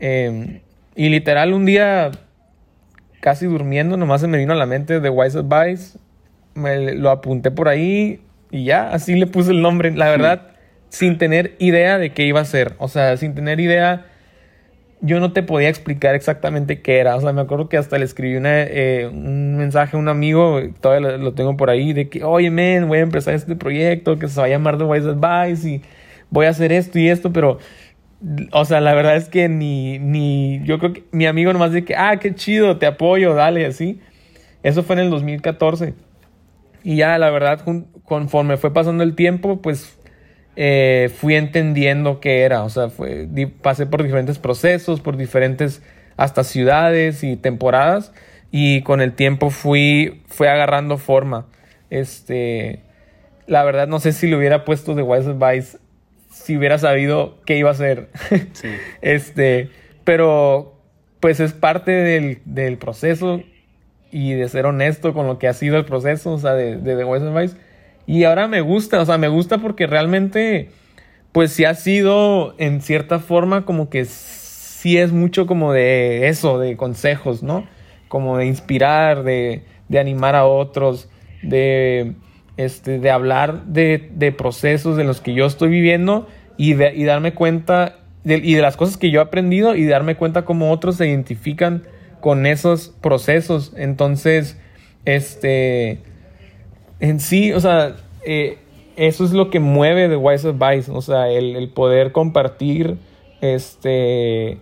[0.00, 0.60] Em,
[0.94, 2.10] y literal, un día,
[3.20, 5.98] casi durmiendo, nomás se me vino a la mente de Wise Advice.
[6.54, 8.20] Me lo apunté por ahí
[8.50, 9.90] y ya, así le puse el nombre.
[9.92, 10.48] La verdad,
[10.88, 12.74] sin tener idea de qué iba a ser.
[12.78, 14.06] O sea, sin tener idea,
[15.00, 17.16] yo no te podía explicar exactamente qué era.
[17.16, 21.16] O sea, me acuerdo que hasta le escribí eh, un mensaje a un amigo, todavía
[21.16, 24.40] lo, tengo por ahí, de que, oye, men, voy a empezar este proyecto que se
[24.40, 25.82] va a llamar The Wise Advice y
[26.30, 27.58] voy a hacer esto y esto, pero
[28.52, 31.84] o sea, la verdad es que ni, ni, yo creo que mi amigo nomás dice
[31.84, 34.00] que, ah, qué chido, te apoyo, dale, así.
[34.62, 35.94] Eso fue en el 2014.
[36.82, 37.60] Y ya, la verdad,
[38.04, 39.98] conforme fue pasando el tiempo, pues
[40.56, 42.64] eh, fui entendiendo qué era.
[42.64, 43.28] O sea, fue,
[43.62, 45.82] pasé por diferentes procesos, por diferentes
[46.16, 48.12] hasta ciudades y temporadas.
[48.50, 51.46] Y con el tiempo fui, fui agarrando forma.
[51.90, 52.80] Este,
[53.46, 55.78] la verdad, no sé si le hubiera puesto The Wise Advice
[56.42, 58.08] si hubiera sabido qué iba a hacer.
[59.02, 59.70] este,
[60.04, 60.74] pero
[61.20, 63.42] pues es parte del, proceso
[64.10, 66.96] y de ser honesto con lo que ha sido el proceso, o sea, de, de
[66.96, 67.56] The Voice
[68.06, 70.70] Y ahora me gusta, o sea, me gusta porque realmente,
[71.32, 76.58] pues sí ha sido en cierta forma como que sí es mucho como de eso,
[76.58, 77.66] de consejos, ¿no?
[78.06, 81.10] Como de inspirar, de, de animar a otros,
[81.42, 82.14] de,
[82.58, 86.26] este, de hablar de, de procesos de los que yo estoy viviendo
[86.58, 87.94] y, y darme cuenta
[88.24, 91.84] y de las cosas que yo he aprendido y darme cuenta cómo otros se identifican
[92.20, 93.72] con esos procesos.
[93.76, 94.58] Entonces,
[95.04, 96.00] este,
[97.00, 97.96] en sí, o sea,
[98.26, 98.58] eh,
[98.96, 102.98] eso es lo que mueve de Wise Advice, o sea, el, el, poder compartir,
[103.40, 104.58] este,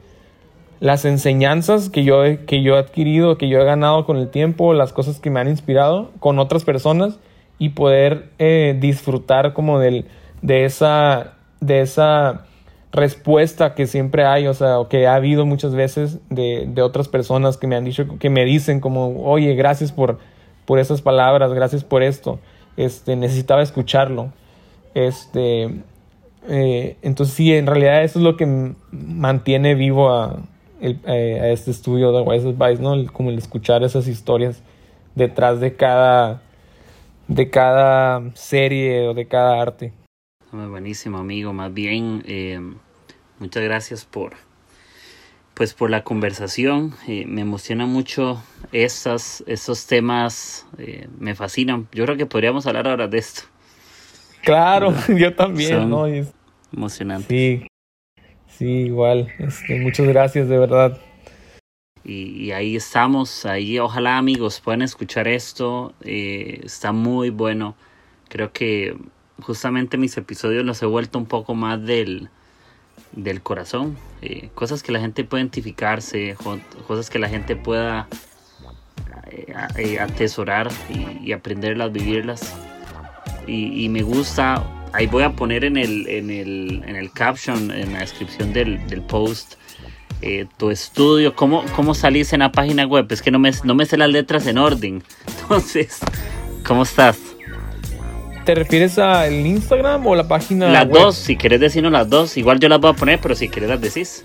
[0.78, 4.74] las enseñanzas que yo, que yo he adquirido, que yo he ganado con el tiempo,
[4.74, 7.18] las cosas que me han inspirado con otras personas
[7.59, 10.07] y poder eh, disfrutar como del,
[10.43, 12.45] de esa de esa
[12.93, 17.57] respuesta que siempre hay, o sea, o que ha habido muchas veces de, otras personas
[17.57, 20.19] que me han dicho, que me dicen como, oye, gracias por,
[20.65, 22.41] por esas palabras, gracias por esto,
[22.77, 24.33] este, necesitaba escucharlo.
[24.95, 25.83] Este,
[26.49, 30.39] eh, entonces sí, en realidad eso es lo que mantiene vivo a,
[30.81, 33.13] eh, a este estudio de Wise Advice, ¿no?
[33.13, 34.63] como el escuchar esas historias
[35.15, 36.41] detrás de cada,
[37.29, 39.93] de cada serie o de cada arte.
[40.53, 41.53] Buenísimo, amigo.
[41.53, 42.61] Más bien, eh,
[43.39, 44.35] muchas gracias por,
[45.55, 46.95] pues, por la conversación.
[47.09, 50.66] Eh, me emociona mucho esas, esos temas.
[50.79, 51.89] Eh, me fascinan.
[51.93, 53.43] Yo creo que podríamos hablar ahora de esto.
[54.43, 55.91] Claro, yo también.
[55.91, 56.07] ¿no?
[56.72, 57.29] Emocionante.
[57.29, 57.66] Sí,
[58.47, 59.33] sí, igual.
[59.39, 60.99] Este, muchas gracias, de verdad.
[62.07, 67.75] Y, y, ahí estamos, ahí ojalá amigos puedan escuchar esto, está muy bueno,
[68.29, 68.97] creo que
[69.43, 72.31] justamente mis episodios los he vuelto un poco más del,
[73.13, 73.97] del corazón.
[74.23, 76.37] Eh, cosas que la gente pueda identificarse,
[76.87, 78.09] cosas que la gente pueda
[79.31, 80.71] eh, eh, atesorar
[81.23, 82.55] y, aprenderlas, vivirlas.
[83.47, 87.93] Y, me gusta, ahí voy a poner en el, en el, en el caption, en
[87.93, 89.55] la descripción del, del post,
[90.23, 93.07] eh, tu estudio, ¿cómo, cómo salís en la página web?
[93.11, 95.03] Es que no me, no me sé las letras en orden.
[95.43, 95.99] Entonces,
[96.67, 97.19] ¿cómo estás?
[98.45, 102.37] ¿Te refieres al Instagram o la página Las dos, si quieres decirnos las dos.
[102.37, 104.25] Igual yo las voy a poner, pero si quieres las decís.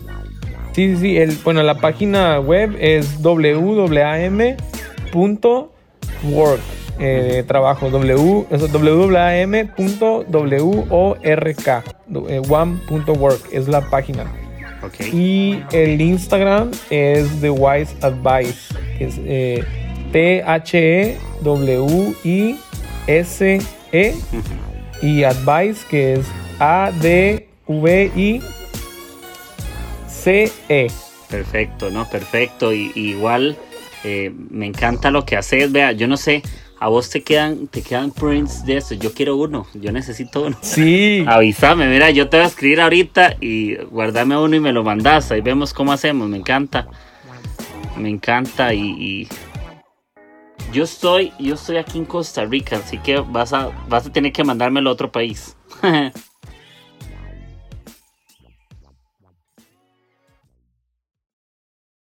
[0.73, 1.17] Sí, sí, sí.
[1.17, 4.59] El, bueno, la página web es www.am.work.
[6.99, 9.31] Eh, trabajo w, www.work
[12.47, 14.25] one.work es la página
[14.83, 15.09] okay.
[15.13, 19.63] y el Instagram es The Wise Advice que es eh,
[20.11, 21.17] T H
[23.91, 24.15] E
[25.01, 26.25] y Advice que es
[26.59, 28.41] A D V I
[30.07, 30.87] C E.
[31.29, 32.73] Perfecto no perfecto.
[32.73, 33.57] Y, igual
[34.03, 35.71] eh, me encanta lo que haces.
[35.71, 36.43] Vea yo no sé
[36.81, 38.95] a vos te quedan, te quedan prints de eso.
[38.95, 40.57] Yo quiero uno, yo necesito uno.
[40.61, 41.23] Sí.
[41.27, 45.31] Avísame, mira, yo te voy a escribir ahorita y guardame uno y me lo mandas.
[45.31, 46.27] Ahí vemos cómo hacemos.
[46.27, 46.87] Me encanta.
[47.95, 49.27] Me encanta y,
[50.73, 54.31] yo estoy, yo estoy aquí en Costa Rica, así que vas a, vas a tener
[54.31, 55.55] que mandármelo a otro país.